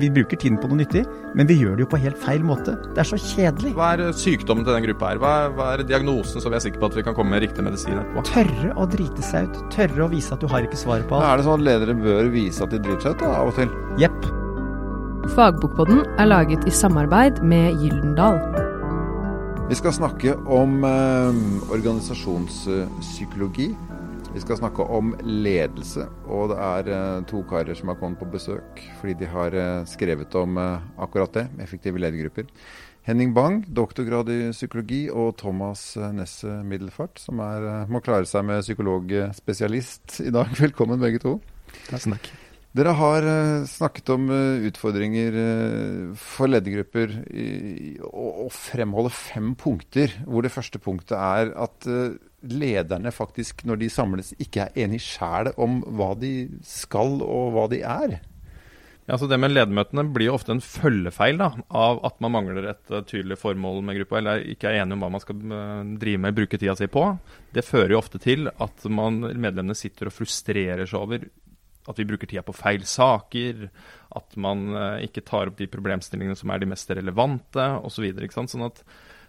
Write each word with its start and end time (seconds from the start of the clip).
Vi 0.00 0.08
bruker 0.10 0.38
tiden 0.40 0.58
på 0.58 0.66
noe 0.70 0.80
nyttig, 0.80 1.04
men 1.38 1.46
vi 1.46 1.54
gjør 1.60 1.76
det 1.78 1.84
jo 1.84 1.90
på 1.92 2.00
helt 2.02 2.18
feil 2.18 2.42
måte. 2.46 2.74
Det 2.96 3.00
er 3.04 3.08
så 3.08 3.18
kjedelig. 3.20 3.70
Hva 3.78 3.92
er 3.94 4.00
sykdommen 4.18 4.66
til 4.66 4.74
den 4.74 4.86
gruppa 4.88 5.12
her? 5.12 5.20
Hva 5.22 5.32
er, 5.44 5.52
hva 5.54 5.66
er 5.74 5.84
diagnosen, 5.86 6.42
så 6.42 6.50
vi 6.50 6.58
er 6.58 6.64
sikre 6.64 6.82
på 6.82 6.90
at 6.90 6.96
vi 6.98 7.04
kan 7.06 7.14
komme 7.16 7.30
med 7.36 7.44
riktig 7.46 7.62
medisin 7.66 8.00
etterpå? 8.00 8.24
Tørre 8.32 8.70
å 8.74 8.88
drite 8.90 9.22
seg 9.22 9.46
ut. 9.46 9.56
Tørre 9.74 10.00
å 10.06 10.10
vise 10.10 10.34
at 10.34 10.42
du 10.42 10.48
har 10.50 10.66
ikke 10.66 10.80
svaret 10.80 11.06
på 11.10 11.14
alt. 11.18 11.26
Er 11.28 11.34
det 11.38 11.46
sånn 11.46 11.60
at 11.60 11.66
ledere 11.68 11.94
bør 12.00 12.24
vise 12.34 12.60
at 12.66 12.70
de 12.74 12.78
driter 12.82 13.02
seg 13.06 13.12
ut 13.14 13.22
da, 13.22 13.30
av 13.38 13.46
og 13.52 13.56
til? 13.60 13.70
Jepp. 14.02 14.20
Fagbokpodden 15.36 16.00
er 16.20 16.26
laget 16.28 16.62
i 16.68 16.72
samarbeid 16.74 17.34
med 17.46 17.66
Gyldendal. 17.80 18.38
Vi 19.70 19.74
skal 19.78 19.94
snakke 19.96 20.34
om 20.44 20.84
eh, 20.84 21.32
organisasjonspsykologi. 21.72 23.70
Vi 24.34 24.40
skal 24.42 24.56
snakke 24.58 24.82
om 24.90 25.12
ledelse, 25.22 26.08
og 26.26 26.48
det 26.50 26.56
er 26.58 26.88
eh, 26.90 27.26
to 27.30 27.44
karer 27.46 27.76
som 27.78 27.92
har 27.92 27.98
kommet 28.00 28.18
på 28.18 28.26
besøk 28.32 28.80
fordi 28.98 29.12
de 29.20 29.28
har 29.30 29.54
eh, 29.54 29.84
skrevet 29.86 30.34
om 30.40 30.58
eh, 30.58 30.88
akkurat 31.06 31.36
det, 31.36 31.44
effektive 31.62 32.02
ledergrupper. 32.02 32.48
Henning 33.06 33.30
Bang, 33.36 33.60
doktorgrad 33.70 34.32
i 34.34 34.38
psykologi, 34.50 35.04
og 35.06 35.36
Thomas 35.38 35.92
Nesse 36.16 36.50
Middelfart, 36.66 37.22
som 37.22 37.44
er, 37.46 37.84
må 37.86 38.02
klare 38.02 38.26
seg 38.26 38.42
med 38.48 38.64
psykologspesialist 38.66 40.18
i 40.24 40.34
dag. 40.34 40.50
Velkommen 40.64 40.98
begge 40.98 41.22
to. 41.22 41.36
Tusen 41.92 42.16
takk. 42.16 42.32
Dere 42.74 42.98
har 42.98 43.24
snakket 43.70 44.08
om 44.16 44.24
utfordringer 44.66 45.36
for 46.18 46.50
ledergrupper 46.50 47.20
og, 48.08 48.48
fremholder 48.50 49.14
fem 49.14 49.52
punkter, 49.54 50.16
hvor 50.26 50.42
det 50.42 50.50
første 50.50 50.82
punktet 50.82 51.14
er 51.14 51.54
at 51.54 51.86
lederne 52.50 53.12
faktisk, 53.14 53.64
når 53.68 53.80
de 53.80 53.90
samles, 53.92 54.34
ikke 54.42 54.66
er 54.66 54.84
enige 54.84 55.06
sjæl 55.06 55.52
om 55.60 55.82
hva 55.96 56.12
de 56.18 56.34
skal 56.66 57.20
og 57.24 57.52
hva 57.54 57.66
de 57.72 57.82
er. 57.82 58.16
Ja, 59.04 59.18
så 59.20 59.26
Det 59.28 59.36
med 59.36 59.52
ledermøtene 59.52 60.06
blir 60.16 60.30
jo 60.30 60.36
ofte 60.38 60.54
en 60.54 60.62
følgefeil 60.64 61.36
da, 61.36 61.50
av 61.68 61.98
at 62.08 62.22
man 62.24 62.32
mangler 62.38 62.70
et 62.70 62.92
eh, 62.92 63.04
tydelig 63.04 63.36
formål 63.36 63.82
med 63.84 63.98
gruppa, 63.98 64.16
eller 64.16 64.46
ikke 64.48 64.70
er 64.70 64.80
enig 64.80 64.96
om 64.96 65.04
hva 65.04 65.10
man 65.12 65.20
skal 65.20 65.42
eh, 65.44 65.90
drive 66.00 66.22
med, 66.24 66.36
bruke 66.38 66.60
tida 66.60 66.72
si 66.78 66.88
på. 66.88 67.02
Det 67.52 67.66
fører 67.66 67.92
jo 67.92 68.00
ofte 68.00 68.20
til 68.22 68.48
at 68.48 68.86
man, 68.88 69.20
medlemmene 69.28 69.76
sitter 69.76 70.08
og 70.08 70.16
frustrerer 70.16 70.88
seg 70.88 71.02
over 71.02 71.26
at 71.84 72.00
vi 72.00 72.06
bruker 72.08 72.30
tida 72.30 72.40
på 72.46 72.56
feil 72.56 72.86
saker, 72.88 73.66
at 74.16 74.38
man 74.40 74.70
eh, 74.72 75.04
ikke 75.10 75.26
tar 75.28 75.52
opp 75.52 75.60
de 75.60 75.68
problemstillingene 75.68 76.38
som 76.40 76.54
er 76.54 76.64
de 76.64 76.70
mest 76.72 76.96
relevante 76.96 77.68
osv. 77.84 78.08
Så 78.24 78.46
sånn 78.54 78.70
at 78.70 78.80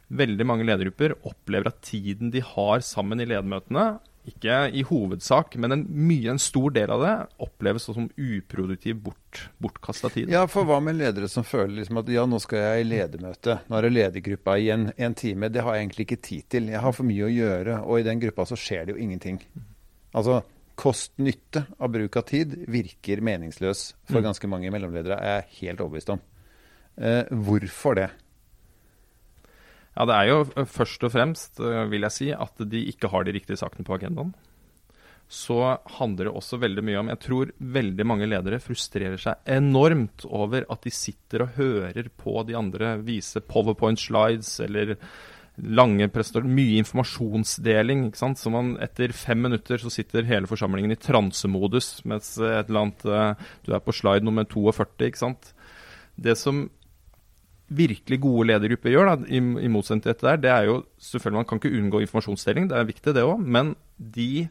veldig 0.08 0.45
mange 0.45 0.66
ledergrupper 0.67 1.16
opplever 1.25 1.72
at 1.72 1.81
tiden 1.86 2.31
de 2.34 2.44
har 2.45 2.84
sammen 2.86 3.22
i 3.22 3.28
ledermøtene, 3.30 3.95
ikke 4.25 4.56
i 4.73 4.81
hovedsak, 4.81 5.53
men 5.61 5.73
en 5.75 5.84
mye 5.86 6.31
en 6.34 6.39
stor 6.42 6.73
del 6.73 6.89
av 6.89 7.03
det 7.03 7.11
oppleves 7.45 7.86
som 7.86 8.08
uproduktiv, 8.09 8.98
bort, 9.06 9.44
bortkasta 9.61 10.09
tid. 10.09 10.31
Ja, 10.33 10.48
for 10.50 10.66
hva 10.66 10.80
med 10.81 10.98
ledere 10.98 11.30
som 11.30 11.45
føler 11.45 11.76
liksom 11.83 12.02
at 12.02 12.09
ja, 12.09 12.23
nå 12.26 12.39
skal 12.42 12.64
jeg 12.64 12.81
i 12.81 12.89
ledermøte, 12.89 13.59
nå 13.70 13.78
er 13.78 13.86
det 13.86 13.94
ledergruppa 13.94 14.58
i 14.58 14.72
en 14.73 15.17
time, 15.17 15.52
det 15.53 15.61
har 15.61 15.78
jeg 15.78 15.86
egentlig 15.86 16.08
ikke 16.08 16.22
tid 16.26 16.50
til. 16.56 16.73
Jeg 16.73 16.81
har 16.81 16.98
for 16.98 17.06
mye 17.06 17.28
å 17.28 17.31
gjøre, 17.36 17.80
og 17.86 18.02
i 18.02 18.08
den 18.09 18.26
gruppa 18.26 18.48
så 18.50 18.58
skjer 18.58 18.88
det 18.88 18.95
jo 18.95 19.06
ingenting. 19.06 19.38
Altså, 20.17 20.42
kost-nytte 20.76 21.67
av 21.78 21.94
bruk 21.94 22.17
av 22.17 22.26
tid 22.28 22.58
virker 22.67 23.22
meningsløs 23.23 23.92
for 24.09 24.20
Mm. 24.20 24.26
ganske 24.31 24.50
mange 24.50 24.72
mellomledere, 24.73 25.22
er 25.22 25.42
jeg 25.42 25.61
helt 25.61 25.86
overbevist 25.86 26.09
om. 26.17 26.20
Eh, 26.98 27.23
hvorfor 27.30 27.95
det? 27.95 28.09
Ja, 29.96 30.06
Det 30.06 30.16
er 30.16 30.28
jo 30.28 30.66
først 30.68 31.04
og 31.08 31.14
fremst, 31.14 31.60
vil 31.60 32.04
jeg 32.04 32.12
si, 32.12 32.32
at 32.36 32.60
de 32.60 32.84
ikke 32.92 33.10
har 33.12 33.24
de 33.24 33.32
riktige 33.36 33.60
sakene 33.60 33.88
på 33.88 33.96
agendaen. 33.96 34.34
Så 35.32 35.58
handler 35.98 36.28
det 36.28 36.36
også 36.38 36.60
veldig 36.62 36.84
mye 36.86 37.00
om 37.00 37.08
Jeg 37.10 37.22
tror 37.24 37.52
veldig 37.58 38.06
mange 38.06 38.28
ledere 38.30 38.60
frustrerer 38.62 39.18
seg 39.18 39.40
enormt 39.50 40.26
over 40.30 40.68
at 40.70 40.84
de 40.86 40.94
sitter 40.94 41.48
og 41.48 41.56
hører 41.58 42.12
på 42.14 42.44
de 42.46 42.58
andre 42.60 42.92
vise 43.02 43.42
powerpoint 43.42 43.98
slides 43.98 44.60
eller 44.62 44.94
lange 45.56 46.10
prestasjoner, 46.12 46.52
mye 46.52 46.82
informasjonsdeling. 46.84 48.06
ikke 48.10 48.20
sant? 48.20 48.38
Så 48.38 48.52
man 48.52 48.76
etter 48.84 49.16
fem 49.16 49.39
minutter 49.42 49.80
så 49.82 49.89
sitter 49.89 50.28
hele 50.28 50.50
forsamlingen 50.52 50.92
i 50.92 51.00
transemodus, 51.00 52.04
mens 52.05 52.36
et 52.38 52.67
eller 52.67 52.84
annet 52.84 53.05
du 53.66 53.73
er 53.73 53.82
på 53.82 53.95
slide 53.95 54.28
nummer 54.28 54.45
42. 54.45 55.08
ikke 55.08 55.23
sant? 55.23 55.54
Det 56.20 56.36
som 56.38 56.67
virkelig 57.73 58.20
gode 58.21 58.49
ledergrupper 58.52 58.93
gjør, 58.93 59.09
da, 59.09 59.15
i, 59.26 59.39
i 59.39 59.71
motsetning 59.71 60.03
til 60.05 60.14
dette 60.14 60.27
der, 60.27 60.42
det 60.43 60.52
er 60.53 60.67
jo 60.70 60.76
selvfølgelig 61.02 61.39
Man 61.39 61.49
kan 61.49 61.61
ikke 61.61 61.73
unngå 61.80 62.03
informasjonsdeling, 62.05 62.70
det 62.70 62.77
er 62.77 62.92
viktig 62.92 63.15
det 63.15 63.26
òg, 63.26 63.42
men 63.42 63.73
de 63.98 64.48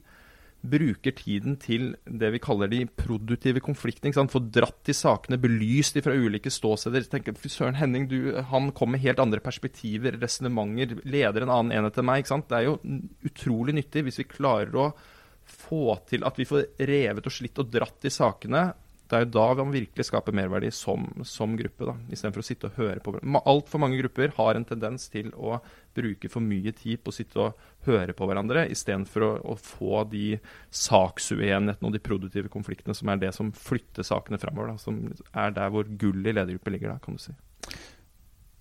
bruker 0.65 1.13
tiden 1.13 1.59
til 1.61 1.91
det 2.09 2.31
vi 2.33 2.41
kaller 2.43 2.71
de 2.73 2.85
produktive 2.89 3.61
konfliktene. 3.65 4.15
Få 4.33 4.41
dratt 4.41 4.81
de 4.89 4.95
sakene, 4.97 5.39
belyst 5.41 5.99
de 5.99 6.03
fra 6.05 6.15
ulike 6.17 6.53
ståsteder. 6.53 7.05
Tenker, 7.11 7.37
Fy 7.37 7.51
søren 7.53 7.77
Henning, 7.79 8.07
du, 8.09 8.33
han 8.49 8.71
kom 8.77 8.95
med 8.95 9.05
helt 9.05 9.21
andre 9.21 9.43
perspektiver, 9.45 10.17
resonnementer, 10.23 10.97
leder 11.05 11.45
en 11.45 11.53
annen 11.53 11.75
enhet 11.77 12.01
enn 12.01 12.09
meg. 12.09 12.23
ikke 12.23 12.33
sant? 12.33 12.49
Det 12.49 12.61
er 12.61 12.71
jo 12.71 12.79
utrolig 13.29 13.77
nyttig 13.77 14.07
hvis 14.07 14.23
vi 14.23 14.31
klarer 14.31 14.81
å 14.81 14.89
få 15.45 15.99
til 16.09 16.25
at 16.25 16.41
vi 16.41 16.49
får 16.49 16.71
revet 16.89 17.29
og 17.29 17.37
slitt 17.37 17.61
og 17.61 17.69
dratt 17.73 18.01
de 18.01 18.13
sakene. 18.13 18.71
Det 19.05 19.17
er 19.19 19.25
jo 19.27 19.33
da 19.35 19.45
man 19.59 19.73
virkelig 19.75 20.07
skaper 20.09 20.33
merverdi 20.37 20.71
som, 20.73 21.05
som 21.29 21.53
gruppe, 21.59 21.85
da, 21.85 21.95
istedenfor 22.09 22.41
å 22.41 22.47
sitte 22.47 22.71
og 22.71 22.79
høre 22.81 23.03
på 23.05 23.13
hverandre. 23.13 23.43
Altfor 23.53 23.83
mange 23.83 23.99
grupper 24.01 24.33
har 24.39 24.57
en 24.57 24.65
tendens 24.65 25.11
til 25.13 25.29
å 25.37 25.59
bruke 25.95 26.31
for 26.33 26.45
mye 26.45 26.73
tid 26.77 27.03
på 27.05 27.13
å 27.13 27.17
sitte 27.17 27.43
og 27.43 27.67
høre 27.85 28.17
på 28.17 28.29
hverandre, 28.31 28.65
istedenfor 28.73 29.27
å, 29.27 29.33
å 29.53 29.59
få 29.61 30.07
de 30.09 30.39
saksuenighetene 30.73 31.91
og 31.91 31.93
de 31.93 32.01
produktive 32.07 32.53
konfliktene 32.53 32.97
som 32.97 33.13
er 33.13 33.21
det 33.21 33.35
som 33.37 33.53
flytter 33.53 34.09
sakene 34.09 34.41
framover. 34.41 34.73
Da, 34.73 34.81
som 34.81 35.05
er 35.37 35.53
der 35.61 35.75
hvor 35.75 35.85
gullet 36.01 36.33
i 36.33 36.39
ledergrupper 36.39 36.77
ligger, 36.79 36.97
da, 36.97 37.05
kan 37.05 37.21
du 37.21 37.27
si. 37.27 37.37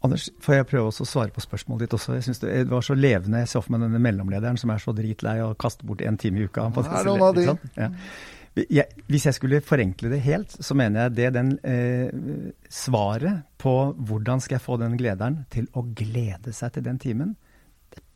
Anders, 0.04 0.28
får 0.44 0.58
jeg 0.58 0.68
prøve 0.68 0.90
også 0.90 1.06
å 1.06 1.08
svare 1.08 1.31
på 1.31 1.40
spørsmålet 1.40 1.86
ditt 1.86 1.94
også? 1.96 2.18
Jeg 2.18 2.25
synes 2.25 2.42
det, 2.44 2.52
var 2.68 2.84
så 2.84 2.96
levende. 2.98 3.40
Jeg 3.46 3.54
så 3.54 3.62
for 3.64 3.72
meg 3.72 3.86
denne 3.86 4.02
mellomlederen 4.04 4.60
som 4.60 4.74
er 4.75 4.81
så 4.84 4.92
dritlei 4.96 5.38
og 5.46 5.56
kaster 5.64 5.88
bort 5.88 6.04
en 6.04 6.20
time 6.20 6.42
i 6.42 6.50
uka. 6.50 6.68
på 6.68 6.84
Det 6.84 6.92
er 6.92 6.98
disse 6.98 7.08
noen 7.08 7.24
av 7.30 7.38
de. 7.38 7.94
Jeg, 8.53 8.86
hvis 9.09 9.25
jeg 9.25 9.34
skulle 9.34 9.62
forenkle 9.66 10.12
det 10.12 10.19
helt, 10.22 10.52
så 10.53 10.75
mener 10.78 11.08
jeg 11.08 11.16
det 11.18 11.30
den 11.34 11.53
eh, 11.66 12.52
svaret 12.69 13.47
på 13.58 13.74
hvordan 13.97 14.44
skal 14.44 14.59
jeg 14.59 14.66
få 14.66 14.78
den 14.78 14.97
glederen 15.00 15.40
til 15.53 15.66
å 15.74 15.81
glede 15.97 16.53
seg 16.53 16.75
til 16.75 16.86
den 16.86 17.00
timen, 17.02 17.34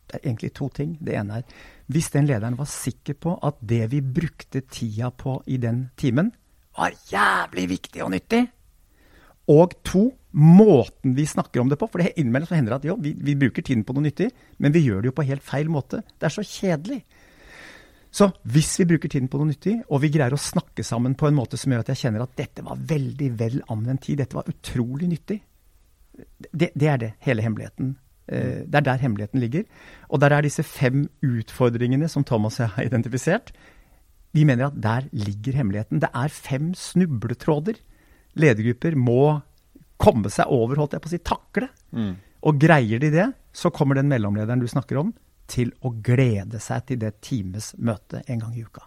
det 0.07 0.19
er 0.19 0.29
egentlig 0.29 0.53
to 0.55 0.69
ting. 0.71 0.93
Det 1.03 1.17
ene 1.19 1.41
er 1.41 1.55
hvis 1.91 2.11
den 2.13 2.27
lederen 2.29 2.57
var 2.59 2.69
sikker 2.69 3.17
på 3.19 3.33
at 3.43 3.57
det 3.65 3.87
vi 3.91 4.01
brukte 4.01 4.61
tida 4.61 5.09
på 5.11 5.39
i 5.47 5.57
den 5.59 5.87
timen, 5.99 6.31
var 6.77 6.93
jævlig 7.09 7.65
viktig 7.73 8.03
og 8.05 8.13
nyttig. 8.13 8.43
Og 9.51 9.73
to, 9.87 10.09
måten 10.37 11.15
vi 11.17 11.25
snakker 11.25 11.63
om 11.63 11.69
det 11.71 11.79
på. 11.79 11.87
For 11.89 12.03
det 12.03 12.13
innimellom 12.19 12.51
hender 12.51 12.75
det 12.75 12.79
at 12.81 12.87
jo, 12.91 12.97
vi, 13.01 13.13
vi 13.15 13.37
bruker 13.39 13.63
tiden 13.65 13.85
på 13.87 13.95
noe 13.95 14.05
nyttig, 14.05 14.29
men 14.61 14.75
vi 14.75 14.83
gjør 14.85 15.01
det 15.01 15.09
jo 15.09 15.15
på 15.17 15.25
helt 15.25 15.45
feil 15.45 15.71
måte. 15.71 16.03
Det 16.19 16.27
er 16.27 16.35
så 16.35 16.43
kjedelig. 16.45 16.99
Så 18.13 18.29
hvis 18.49 18.71
vi 18.79 18.87
bruker 18.89 19.11
tiden 19.11 19.29
på 19.31 19.39
noe 19.39 19.51
nyttig, 19.51 19.75
og 19.91 20.01
vi 20.03 20.11
greier 20.13 20.33
å 20.33 20.41
snakke 20.41 20.85
sammen 20.85 21.15
på 21.19 21.27
en 21.27 21.37
måte 21.37 21.59
som 21.59 21.73
gjør 21.73 21.83
at 21.83 21.91
jeg 21.93 22.03
kjenner 22.05 22.23
at 22.23 22.35
dette 22.39 22.65
var 22.65 22.79
veldig 22.89 23.29
vel 23.39 23.59
anvendt 23.73 24.07
tid, 24.07 24.21
dette 24.21 24.37
var 24.37 24.49
utrolig 24.49 25.09
nyttig, 25.11 25.39
det, 26.51 26.71
det 26.73 26.89
er 26.89 27.01
det 27.01 27.11
hele 27.27 27.43
hemmeligheten. 27.45 27.95
Eh, 28.27 28.63
det 28.65 28.79
er 28.79 28.85
der 28.87 29.03
hemmeligheten 29.03 29.41
ligger. 29.43 29.65
Og 30.09 30.21
der 30.21 30.35
er 30.35 30.45
disse 30.45 30.65
fem 30.65 31.07
utfordringene 31.25 32.09
som 32.11 32.25
Thomas 32.27 32.59
og 32.59 32.65
jeg 32.65 32.75
har 32.75 32.89
identifisert. 32.89 33.51
Vi 34.35 34.45
mener 34.47 34.69
at 34.69 34.79
der 34.81 35.09
ligger 35.13 35.59
hemmeligheten. 35.59 36.01
Det 36.01 36.09
er 36.13 36.33
fem 36.33 36.73
snubletråder. 36.77 37.77
Ledergrupper 38.37 38.97
må 38.99 39.39
komme 39.97 40.29
seg 40.29 40.49
over, 40.53 40.77
holdt 40.77 40.93
jeg 40.93 41.03
på 41.03 41.09
å 41.09 41.13
si, 41.13 41.21
takle. 41.25 41.69
Og 42.47 42.59
greier 42.61 43.01
de 43.01 43.09
det, 43.13 43.29
så 43.55 43.71
kommer 43.73 43.97
den 43.97 44.11
mellomlederen 44.11 44.61
du 44.61 44.67
snakker 44.69 44.99
om, 45.01 45.13
til 45.49 45.73
å 45.85 45.93
glede 46.03 46.61
seg 46.63 46.85
til 46.89 47.01
det 47.01 47.17
times 47.25 47.73
møte 47.79 48.23
en 48.27 48.43
gang 48.43 48.53
i 48.55 48.65
uka. 48.67 48.85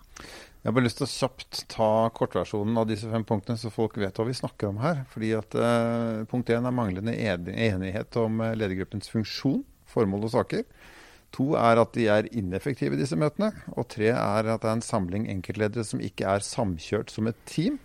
Jeg 0.61 0.69
har 0.69 0.75
bare 0.77 0.85
lyst 0.85 0.99
til 1.01 1.07
å 1.07 1.15
kjapt 1.15 1.63
ta 1.73 1.91
kortversjonen 2.13 2.77
av 2.77 2.89
disse 2.91 3.09
fem 3.09 3.23
punktene, 3.25 3.57
så 3.57 3.73
folk 3.73 3.95
vet 3.97 4.19
hva 4.21 4.27
vi 4.29 4.37
snakker 4.37 4.69
om 4.69 4.81
her. 4.83 5.07
Fordi 5.09 5.31
at 5.39 5.57
eh, 5.57 6.25
Punkt 6.29 6.53
én 6.53 6.69
er 6.69 6.75
manglende 6.77 7.15
enighet 7.17 8.19
om 8.21 8.43
eh, 8.45 8.57
ledergruppens 8.61 9.09
funksjon, 9.09 9.63
formål 9.89 10.29
og 10.29 10.35
saker. 10.35 10.67
To 11.39 11.55
er 11.57 11.81
at 11.81 11.95
de 11.97 12.05
er 12.13 12.29
ineffektive 12.37 12.99
disse 13.01 13.17
møtene. 13.17 13.55
Og 13.73 13.89
tre 13.95 14.11
er 14.13 14.51
at 14.53 14.61
det 14.61 14.69
er 14.69 14.77
en 14.77 14.85
samling 14.85 15.31
enkeltledere 15.33 15.87
som 15.87 16.03
ikke 16.05 16.29
er 16.29 16.45
samkjørt 16.45 17.15
som 17.15 17.31
et 17.31 17.41
team. 17.49 17.81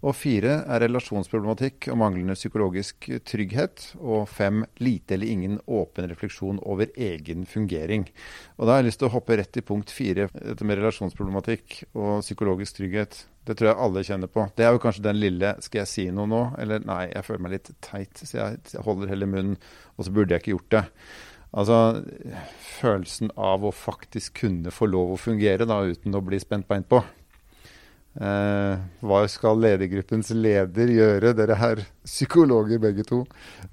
Og 0.00 0.14
fire 0.16 0.62
er 0.64 0.80
relasjonsproblematikk 0.80 1.90
og 1.92 1.98
manglende 2.00 2.36
psykologisk 2.38 3.10
trygghet. 3.28 3.90
Og 4.00 4.28
fem 4.32 4.62
lite 4.80 5.16
eller 5.16 5.28
ingen 5.28 5.58
åpen 5.68 6.08
refleksjon 6.08 6.62
over 6.64 6.88
egen 6.96 7.44
fungering. 7.48 8.06
Og 8.56 8.64
da 8.64 8.74
har 8.76 8.80
jeg 8.80 8.90
lyst 8.90 9.02
til 9.02 9.10
å 9.10 9.14
hoppe 9.16 9.36
rett 9.36 9.52
til 9.52 9.66
punkt 9.66 9.92
fire, 9.92 10.30
dette 10.32 10.64
med 10.64 10.80
relasjonsproblematikk 10.80 11.82
og 11.92 12.24
psykologisk 12.24 12.80
trygghet. 12.80 13.24
Det 13.44 13.56
tror 13.58 13.70
jeg 13.70 13.80
alle 13.84 14.06
kjenner 14.06 14.32
på. 14.32 14.46
Det 14.56 14.64
er 14.64 14.72
jo 14.72 14.82
kanskje 14.82 15.04
den 15.04 15.20
lille 15.20 15.54
'skal 15.60 15.80
jeg 15.80 15.88
si 15.88 16.10
noe 16.10 16.26
nå?' 16.26 16.54
eller 16.58 16.78
'nei, 16.80 17.12
jeg 17.12 17.24
føler 17.24 17.40
meg 17.40 17.52
litt 17.52 17.70
teit', 17.80 18.24
så 18.24 18.36
jeg 18.36 18.82
holder 18.84 19.08
heller 19.08 19.26
munnen, 19.26 19.56
og 19.98 20.04
så 20.04 20.12
burde 20.12 20.30
jeg 20.30 20.40
ikke 20.40 20.56
gjort 20.56 20.70
det. 20.70 20.84
Altså 21.50 22.04
følelsen 22.80 23.32
av 23.36 23.64
å 23.64 23.72
faktisk 23.74 24.34
kunne 24.44 24.70
få 24.70 24.86
lov 24.86 25.12
å 25.12 25.18
fungere 25.18 25.66
da, 25.66 25.80
uten 25.82 26.14
å 26.14 26.22
bli 26.22 26.38
spent 26.38 26.68
beint 26.68 26.88
på. 26.88 27.02
Eh, 28.18 28.80
hva 29.06 29.20
skal 29.30 29.60
ledergruppens 29.62 30.32
leder 30.34 30.90
gjøre? 30.90 31.30
Dere 31.38 31.56
er 31.62 31.82
psykologer 32.02 32.80
begge 32.82 33.04
to. 33.06 33.20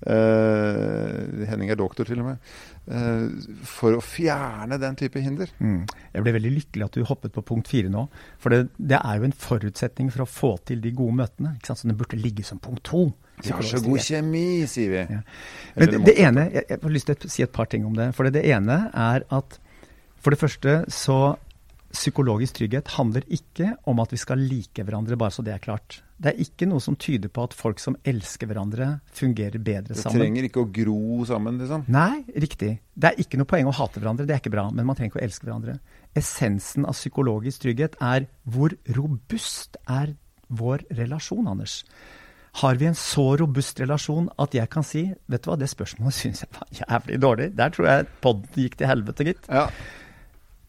Eh, 0.06 1.48
Henning 1.50 1.72
er 1.74 1.80
doktor, 1.80 2.06
til 2.06 2.22
og 2.22 2.30
med. 2.30 2.52
Eh, 2.86 3.48
for 3.66 3.98
å 3.98 4.04
fjerne 4.04 4.78
den 4.80 5.00
type 5.00 5.24
hinder. 5.24 5.50
Mm. 5.58 5.88
Jeg 6.14 6.26
ble 6.26 6.36
veldig 6.38 6.54
lykkelig 6.60 6.86
at 6.86 7.00
du 7.00 7.08
hoppet 7.10 7.34
på 7.34 7.44
punkt 7.50 7.72
fire 7.72 7.90
nå. 7.90 8.06
For 8.44 8.54
det, 8.54 8.68
det, 8.78 9.02
er 9.02 9.18
jo 9.18 9.28
en 9.32 9.38
forutsetning 9.48 10.14
for 10.14 10.28
å 10.28 10.30
få 10.30 10.54
til 10.70 10.86
de 10.86 10.94
gode 10.96 11.18
møtene. 11.18 11.56
ikke 11.58 11.72
sant? 11.72 11.82
Så 11.82 11.90
det 11.90 11.98
burde 11.98 12.22
ligge 12.22 12.46
som 12.46 12.62
punkt 12.62 12.86
to. 12.86 13.08
Vi 13.42 13.54
har 13.54 13.66
så 13.66 13.82
god 13.82 14.02
kjemi, 14.06 14.66
sier 14.70 14.94
vi. 14.94 15.02
Ja. 15.18 15.24
Men 15.76 15.92
det, 15.94 16.04
det 16.06 16.16
ene, 16.22 16.46
jeg, 16.54 16.70
jeg, 16.70 16.84
har 16.86 16.94
lyst 16.94 17.10
til 17.10 17.26
å 17.26 17.34
si 17.34 17.46
et 17.46 17.58
par 17.58 17.70
ting 17.74 17.90
om 17.90 17.98
det. 17.98 18.12
For 18.18 18.30
det, 18.30 18.38
det 18.38 18.46
ene 18.54 18.84
er 18.94 19.26
at 19.34 19.60
for 20.22 20.34
det 20.34 20.42
første 20.42 20.80
så 20.94 21.18
psykologisk 21.94 22.58
trygghet 22.60 22.88
handler 22.98 23.24
ikke 23.32 23.72
om 23.88 24.00
at 24.04 24.12
vi 24.14 24.20
skal 24.20 24.42
like 24.44 24.84
hverandre, 24.84 25.18
bare 25.20 25.34
så 25.34 25.44
det 25.46 25.54
er 25.56 25.62
klart. 25.64 26.02
Det 26.18 26.32
er 26.34 26.42
ikke 26.42 26.66
noe 26.68 26.82
som 26.82 26.96
tyder 27.00 27.30
på 27.30 27.44
at 27.46 27.54
folk 27.54 27.80
som 27.80 27.96
elsker 28.08 28.50
hverandre, 28.50 28.88
fungerer 29.14 29.62
bedre 29.62 29.94
Det 29.94 30.02
sammen. 30.02 30.20
trenger 30.24 30.48
ikke 30.50 30.64
å 30.66 30.70
gro 30.74 31.26
sammen, 31.30 31.60
liksom. 31.62 31.86
Nei, 31.94 32.24
riktig. 32.36 32.72
Det 32.98 33.12
er 33.12 33.22
ikke 33.22 33.38
noe 33.40 33.50
poeng 33.50 33.70
å 33.70 33.76
hate 33.78 34.02
hverandre, 34.02 34.26
det 34.28 34.36
er 34.36 34.42
ikke 34.42 34.54
bra. 34.56 34.68
Men 34.74 34.88
man 34.90 34.98
trenger 34.98 35.14
ikke 35.16 35.22
å 35.22 35.28
elske 35.28 35.46
hverandre. 35.48 35.78
Essensen 36.18 36.88
av 36.90 36.98
psykologisk 36.98 37.64
trygghet 37.68 38.00
er 38.02 38.26
hvor 38.50 38.74
robust 38.98 39.78
er 39.86 40.16
vår 40.50 40.88
relasjon, 40.98 41.48
Anders? 41.52 41.84
Har 42.64 42.80
vi 42.82 42.88
en 42.90 42.96
så 42.98 43.36
robust 43.38 43.78
relasjon 43.84 44.32
at 44.42 44.56
jeg 44.58 44.66
kan 44.74 44.82
si 44.82 45.04
Vet 45.30 45.44
du 45.46 45.52
hva, 45.52 45.58
det 45.62 45.68
spørsmålet 45.70 46.16
syns 46.24 46.42
jeg 46.42 46.50
var 46.58 46.72
jævlig 46.82 47.20
dårlig. 47.22 47.48
Der 47.60 47.70
tror 47.76 47.90
jeg 47.92 48.08
podden 48.26 48.64
gikk 48.66 48.80
til 48.80 48.90
helvete, 48.90 49.28
gitt. 49.30 49.46
Ja. 49.54 49.68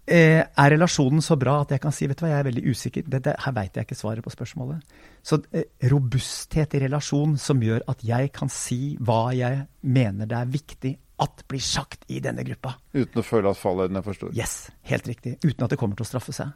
Eh, 0.09 0.41
er 0.41 0.71
relasjonen 0.73 1.21
så 1.21 1.37
bra 1.37 1.59
at 1.67 1.75
jeg 1.75 1.83
kan 1.83 1.93
si 1.93 2.07
vet 2.09 2.17
du 2.17 2.25
hva, 2.25 2.31
jeg 2.33 2.41
er 2.41 2.47
veldig 2.47 2.63
usikker? 2.71 3.09
Det, 3.13 3.19
det, 3.27 3.35
her 3.45 3.55
veit 3.57 3.77
jeg 3.77 3.85
ikke 3.85 3.99
svaret 3.99 4.25
på 4.25 4.33
spørsmålet. 4.33 4.95
Så 5.27 5.37
eh, 5.53 5.67
robusthet 5.93 6.77
i 6.79 6.81
relasjon 6.87 7.35
som 7.41 7.61
gjør 7.61 7.85
at 7.93 8.05
jeg 8.07 8.31
kan 8.33 8.49
si 8.53 8.97
hva 9.05 9.27
jeg 9.37 9.67
mener 9.85 10.31
det 10.31 10.39
er 10.39 10.49
viktig 10.55 10.95
at 11.21 11.43
blir 11.51 11.61
sagt 11.61 12.07
i 12.15 12.21
denne 12.23 12.45
gruppa. 12.47 12.77
Uten 12.95 13.21
å 13.21 13.25
føle 13.27 13.51
at 13.51 13.59
fallhøyden 13.59 13.99
er 13.99 14.05
for 14.07 14.17
stor. 14.17 14.33
Yes, 14.39 14.69
helt 14.89 15.09
riktig. 15.11 15.35
Uten 15.43 15.67
at 15.67 15.73
det 15.75 15.79
kommer 15.81 15.99
til 15.99 16.07
å 16.07 16.09
straffe 16.09 16.33
seg. 16.33 16.53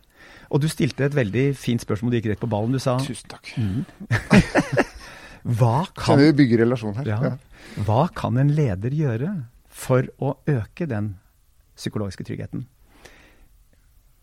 Og 0.55 0.63
du 0.63 0.69
stilte 0.71 1.09
et 1.09 1.17
veldig 1.19 1.49
fint 1.59 1.83
spørsmål, 1.83 2.15
du 2.15 2.21
gikk 2.21 2.31
rett 2.33 2.43
på 2.45 2.51
ballen. 2.53 2.77
Du 2.77 2.81
sa 2.81 2.95
Tusen 3.03 3.33
takk. 3.35 3.51
hva 5.59 5.79
kan, 5.91 6.15
Kjenner 6.15 6.31
vi 6.31 6.37
bygger 6.45 6.63
relasjon 6.65 6.95
her. 7.01 7.11
ja, 7.11 7.19
Ja. 7.33 7.35
hva 7.89 8.05
kan 8.15 8.39
en 8.39 8.55
leder 8.55 8.95
gjøre 8.95 9.33
for 9.67 10.07
å 10.23 10.37
øke 10.47 10.87
den 10.87 11.17
psykologiske 11.77 12.25
tryggheten? 12.29 12.69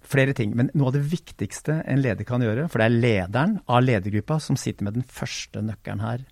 Flere 0.10 0.34
ting, 0.34 0.56
men 0.58 0.72
noe 0.74 0.90
av 0.90 0.96
det 0.98 1.06
viktigste 1.06 1.84
en 1.86 2.02
leder 2.02 2.26
kan 2.26 2.42
gjøre, 2.42 2.66
for 2.72 2.82
det 2.82 2.88
er 2.88 3.02
lederen 3.04 3.60
av 3.70 3.84
ledergruppa 3.86 4.40
som 4.42 4.58
sitter 4.58 4.88
med 4.88 4.98
den 4.98 5.06
første 5.06 5.62
nøkkelen 5.62 6.02
her, 6.02 6.24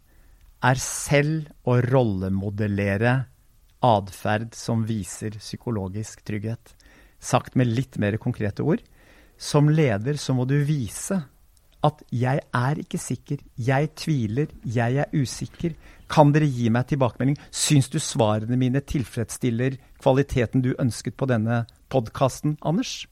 er 0.66 0.80
selv 0.82 1.52
å 1.70 1.78
rollemodellere 1.86 3.14
atferd 3.86 4.56
som 4.58 4.82
viser 4.90 5.38
psykologisk 5.38 6.24
trygghet. 6.26 6.74
Sagt 7.22 7.54
med 7.54 7.70
litt 7.70 8.00
mer 8.02 8.18
konkrete 8.22 8.66
ord. 8.66 8.82
Som 9.38 9.70
leder 9.70 10.18
så 10.18 10.34
må 10.34 10.48
du 10.50 10.58
vise 10.66 11.20
at 11.86 12.02
'jeg 12.10 12.42
er 12.54 12.76
ikke 12.82 12.98
sikker', 12.98 13.44
'jeg 13.58 13.96
tviler', 13.96 14.50
'jeg 14.66 14.98
er 14.98 15.14
usikker'. 15.14 15.76
Kan 16.10 16.32
dere 16.32 16.50
gi 16.50 16.70
meg 16.70 16.88
tilbakemelding? 16.88 17.38
Syns 17.52 17.90
du 17.90 18.00
svarene 18.00 18.58
mine 18.58 18.82
tilfredsstiller 18.82 19.78
kvaliteten 20.02 20.64
du 20.64 20.74
ønsket 20.80 21.16
på 21.16 21.28
denne 21.28 21.68
podkasten, 21.90 22.58
Anders? 22.64 23.06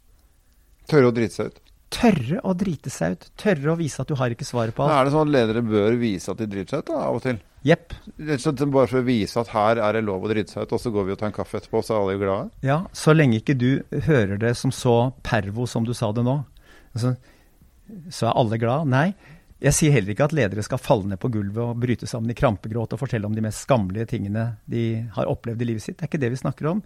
Tørre 0.89 1.09
å 1.09 1.15
drite 1.15 1.37
seg 1.37 1.51
ut. 1.51 1.61
Tørre 1.95 2.39
å 2.43 2.53
drite 2.57 2.91
seg 2.91 3.15
ut. 3.15 3.27
Tørre 3.39 3.73
å 3.73 3.77
vise 3.79 4.01
at 4.01 4.09
du 4.09 4.15
har 4.19 4.33
ikke 4.33 4.47
svaret 4.47 4.75
på 4.75 4.83
alt. 4.83 4.93
er 4.95 5.07
det 5.07 5.13
sånn 5.13 5.27
at 5.27 5.35
ledere 5.35 5.61
bør 5.65 5.99
vise 5.99 6.31
at 6.33 6.41
de 6.41 6.47
driter 6.49 6.75
seg 6.75 6.83
ut 6.83 6.89
da, 6.91 7.03
av 7.07 7.19
og 7.19 7.23
til? 7.25 7.37
Jepp. 7.65 7.95
Slett 8.17 8.61
bare 8.69 8.89
for 8.91 9.01
å 9.01 9.05
vise 9.05 9.39
at 9.41 9.53
her 9.55 9.79
er 9.81 9.97
det 9.97 10.03
lov 10.05 10.25
å 10.25 10.29
drite 10.29 10.53
seg 10.53 10.65
ut, 10.65 10.75
og 10.75 10.81
så 10.81 10.91
går 10.93 11.07
vi 11.07 11.15
og 11.15 11.21
tar 11.21 11.31
en 11.31 11.37
kaffe 11.37 11.57
etterpå, 11.57 11.81
så 11.81 11.95
er 11.95 12.01
alle 12.03 12.17
glade? 12.21 12.65
Ja, 12.65 12.81
så 12.93 13.15
lenge 13.15 13.39
ikke 13.39 13.55
du 13.57 13.69
hører 14.05 14.37
det 14.41 14.53
som 14.59 14.73
så 14.75 15.13
pervo 15.25 15.65
som 15.69 15.87
du 15.87 15.93
sa 15.97 16.11
det 16.13 16.25
nå, 16.27 16.35
altså, 16.93 17.15
så 18.13 18.29
er 18.29 18.37
alle 18.43 18.61
glad. 18.61 18.91
Nei. 18.91 19.07
Jeg 19.65 19.73
sier 19.73 19.93
heller 19.95 20.13
ikke 20.13 20.27
at 20.27 20.35
ledere 20.35 20.63
skal 20.67 20.81
falle 20.83 21.09
ned 21.09 21.17
på 21.21 21.31
gulvet 21.33 21.63
og 21.63 21.79
bryte 21.81 22.09
sammen 22.09 22.29
i 22.29 22.37
krampegråt 22.37 22.93
og 22.93 23.01
fortelle 23.01 23.25
om 23.25 23.33
de 23.33 23.41
mest 23.45 23.63
skammelige 23.63 24.11
tingene 24.11 24.49
de 24.69 25.05
har 25.15 25.29
opplevd 25.31 25.63
i 25.63 25.67
livet 25.71 25.85
sitt. 25.85 25.97
Det 25.97 26.05
er 26.05 26.11
ikke 26.11 26.21
det 26.21 26.33
vi 26.35 26.41
snakker 26.41 26.69
om. 26.73 26.83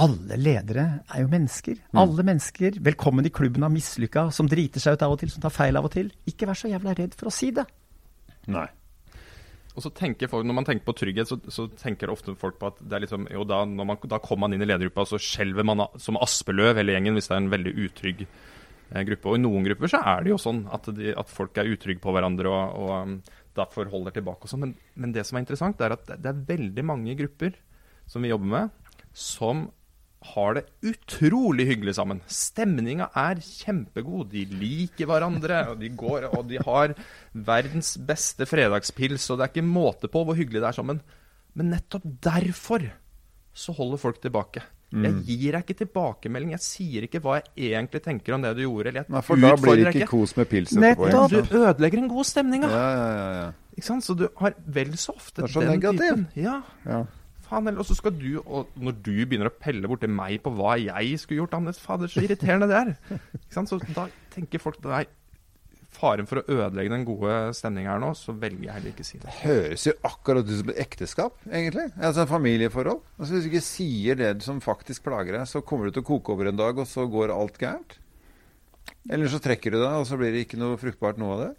Alle 0.00 0.36
ledere 0.40 0.84
er 1.12 1.24
jo 1.24 1.28
mennesker. 1.28 1.80
Alle 1.98 2.24
mennesker. 2.24 2.78
Velkommen 2.80 3.26
i 3.28 3.32
klubben 3.34 3.66
av 3.66 3.72
mislykka, 3.74 4.28
som 4.32 4.48
driter 4.48 4.80
seg 4.80 4.96
ut 4.96 5.02
av 5.04 5.12
og 5.12 5.18
til, 5.20 5.32
som 5.32 5.42
tar 5.44 5.52
feil 5.52 5.76
av 5.76 5.88
og 5.88 5.92
til. 5.92 6.08
Ikke 6.30 6.48
vær 6.48 6.56
så 6.56 6.70
jævla 6.70 6.94
redd 6.96 7.16
for 7.18 7.28
å 7.28 7.32
si 7.34 7.50
det. 7.52 7.66
Nei. 8.48 8.64
Og 9.76 9.84
så 9.84 9.90
tenker 9.94 10.30
folk, 10.30 10.46
Når 10.46 10.56
man 10.56 10.66
tenker 10.66 10.86
på 10.86 10.94
trygghet, 10.96 11.28
så, 11.28 11.36
så 11.52 11.66
tenker 11.78 12.10
ofte 12.10 12.32
folk 12.38 12.56
på 12.58 12.70
at 12.70 12.80
det 12.80 12.96
er 12.96 13.04
liksom, 13.04 13.28
jo 13.30 13.44
da, 13.44 13.60
når 13.68 13.88
man, 13.90 13.98
da 14.08 14.18
kommer 14.24 14.46
man 14.46 14.56
inn 14.56 14.64
i 14.64 14.68
ledergruppa, 14.70 15.04
så 15.06 15.20
skjelver 15.20 15.66
man 15.68 15.84
som 16.00 16.18
aspeløv 16.20 16.80
hele 16.80 16.96
gjengen 16.96 17.18
hvis 17.18 17.28
det 17.28 17.36
er 17.36 17.42
en 17.42 17.52
veldig 17.52 17.74
utrygg 17.84 18.22
eh, 18.24 19.02
gruppe. 19.10 19.28
Og 19.28 19.36
i 19.36 19.42
noen 19.44 19.68
grupper 19.68 19.92
så 19.92 20.00
er 20.14 20.24
det 20.24 20.32
jo 20.32 20.40
sånn 20.40 20.62
at, 20.72 20.88
de, 20.96 21.12
at 21.12 21.30
folk 21.32 21.60
er 21.60 21.70
utrygge 21.74 22.02
på 22.02 22.14
hverandre 22.16 22.48
og, 22.48 22.80
og 22.80 22.94
um, 22.96 23.18
derfor 23.56 23.92
holder 23.92 24.16
tilbake 24.16 24.48
og 24.48 24.54
sånn. 24.54 24.64
Men, 24.64 24.74
men 24.96 25.12
det 25.14 25.26
som 25.28 25.36
er 25.36 25.44
interessant, 25.44 25.84
er 25.84 25.98
at 25.98 26.08
det 26.16 26.32
er 26.32 26.46
veldig 26.54 26.86
mange 26.88 27.18
grupper 27.20 27.60
som 28.10 28.24
vi 28.24 28.32
jobber 28.32 28.56
med, 28.56 28.96
som 29.12 29.68
har 30.20 30.54
det 30.58 30.66
utrolig 30.84 31.64
hyggelig 31.70 31.94
sammen. 31.96 32.20
Stemninga 32.28 33.06
er 33.16 33.40
kjempegod. 33.40 34.28
De 34.34 34.42
liker 34.52 35.08
hverandre, 35.08 35.62
og 35.72 35.78
de 35.80 35.88
går 35.96 36.26
og 36.30 36.42
de 36.50 36.58
har 36.66 36.92
verdens 37.32 37.94
beste 37.96 38.44
fredagspils, 38.48 39.30
og 39.32 39.40
det 39.40 39.46
er 39.46 39.54
ikke 39.54 39.64
måte 39.68 40.10
på 40.12 40.24
hvor 40.26 40.36
hyggelig 40.36 40.60
det 40.60 40.68
er 40.68 40.76
sammen. 40.76 41.00
Men 41.56 41.72
nettopp 41.72 42.04
derfor 42.22 42.84
så 43.56 43.72
holder 43.74 43.98
folk 44.02 44.20
tilbake. 44.22 44.62
Jeg 44.90 45.14
gir 45.22 45.54
deg 45.54 45.62
ikke 45.62 45.78
tilbakemelding. 45.84 46.50
Jeg 46.56 46.62
sier 46.64 47.04
ikke 47.06 47.20
hva 47.22 47.36
jeg 47.38 47.70
egentlig 47.78 48.00
tenker 48.02 48.34
om 48.34 48.42
det 48.42 48.56
du 48.58 48.64
gjorde. 48.64 48.90
Eller 48.90 49.04
jeg 49.04 49.14
Nei, 49.14 49.20
for 49.22 49.38
da 49.38 49.52
blir 49.54 49.84
det 49.84 49.92
ikke 49.94 50.08
kos 50.10 50.32
med 50.34 50.48
pils 50.50 50.72
etterpå. 50.74 51.06
Nettopp. 51.06 51.50
Du 51.52 51.58
ødelegger 51.60 52.02
en 52.02 52.08
god 52.10 52.26
stemning, 52.26 52.64
Ja, 52.66 52.70
ja, 52.74 53.06
ja, 53.14 53.28
ja. 53.38 53.44
Ikke 53.78 53.86
sant? 53.86 54.04
Så 54.04 54.16
du 54.18 54.26
har 54.40 54.56
vel 54.66 54.90
så 54.98 55.14
ofte 55.14 55.44
Det 55.44 55.46
er 55.46 55.52
så 55.54 55.62
den 55.62 55.70
negativ. 55.76 56.02
typen. 56.02 56.26
Ja, 56.42 56.56
ja. 56.84 57.04
Faen 57.50 57.68
heller. 57.68 57.82
Og 57.82 57.88
så 57.90 57.96
skal 57.98 58.14
du, 58.16 58.30
og 58.40 58.70
når 58.80 58.98
du 59.02 59.14
begynner 59.20 59.50
å 59.50 59.56
pelle 59.60 59.90
borti 59.90 60.10
meg 60.10 60.40
på 60.44 60.52
hva 60.56 60.76
jeg 60.80 61.18
skulle 61.20 61.42
gjort 61.42 61.56
annerledes, 61.58 61.82
fader, 61.84 62.10
så 62.10 62.24
irriterende 62.24 62.70
det 62.70 62.78
er. 62.80 62.92
Ikke 63.42 63.56
sant? 63.58 63.72
Så 63.72 63.80
da 63.96 64.06
tenker 64.34 64.62
folk 64.62 64.80
nei, 64.86 65.04
faren 65.90 66.28
for 66.30 66.40
å 66.40 66.44
ødelegge 66.46 66.92
den 66.92 67.06
gode 67.08 67.36
stemninga 67.58 67.94
her 67.96 68.02
nå, 68.02 68.12
så 68.18 68.34
velger 68.38 68.68
jeg 68.68 68.76
heller 68.76 68.92
ikke 68.94 69.06
si 69.06 69.18
det. 69.18 69.26
Det 69.26 69.38
høres 69.42 69.86
jo 69.88 69.94
akkurat 70.06 70.46
ut 70.46 70.60
som 70.60 70.70
et 70.72 70.82
ekteskap, 70.84 71.40
egentlig. 71.50 71.88
Altså 71.98 72.24
en 72.24 72.30
familieforhold. 72.30 73.02
Altså 73.18 73.34
Hvis 73.34 73.46
du 73.46 73.50
ikke 73.50 73.66
sier 73.66 74.20
det 74.20 74.30
som 74.46 74.62
faktisk 74.64 75.08
plager 75.08 75.36
deg, 75.38 75.48
så 75.50 75.64
kommer 75.66 75.90
du 75.90 75.96
til 75.96 76.04
å 76.04 76.10
koke 76.12 76.36
over 76.36 76.50
en 76.50 76.60
dag, 76.60 76.78
og 76.78 76.88
så 76.88 77.08
går 77.10 77.34
alt 77.34 77.58
gærent. 77.60 77.98
Eller 79.10 79.30
så 79.32 79.40
trekker 79.42 79.74
du 79.74 79.80
deg, 79.80 79.92
og 79.98 80.06
så 80.08 80.18
blir 80.20 80.32
det 80.34 80.44
ikke 80.46 80.60
noe 80.60 80.78
fruktbart 80.80 81.18
noe 81.20 81.34
av 81.34 81.42
det. 81.42 81.52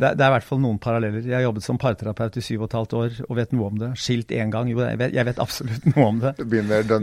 Det, 0.00 0.14
det 0.16 0.24
er 0.24 0.30
i 0.30 0.34
hvert 0.38 0.46
fall 0.46 0.60
noen 0.62 0.78
paralleller. 0.80 1.24
Jeg 1.26 1.36
har 1.36 1.44
jobbet 1.44 1.64
som 1.66 1.78
parterapeut 1.80 2.38
i 2.40 2.42
syv 2.44 2.62
og 2.62 2.70
et 2.70 2.76
halvt 2.78 2.94
år 2.96 3.18
og 3.26 3.36
vet 3.36 3.52
noe 3.52 3.68
om 3.68 3.80
det. 3.80 3.90
Skilt 4.00 4.32
én 4.32 4.52
gang. 4.52 4.70
Jo, 4.72 4.80
jeg 4.86 4.98
vet, 5.00 5.14
jeg 5.16 5.28
vet 5.28 5.42
absolutt 5.42 5.88
noe 5.90 6.06
om 6.06 6.20
det. 6.22 6.32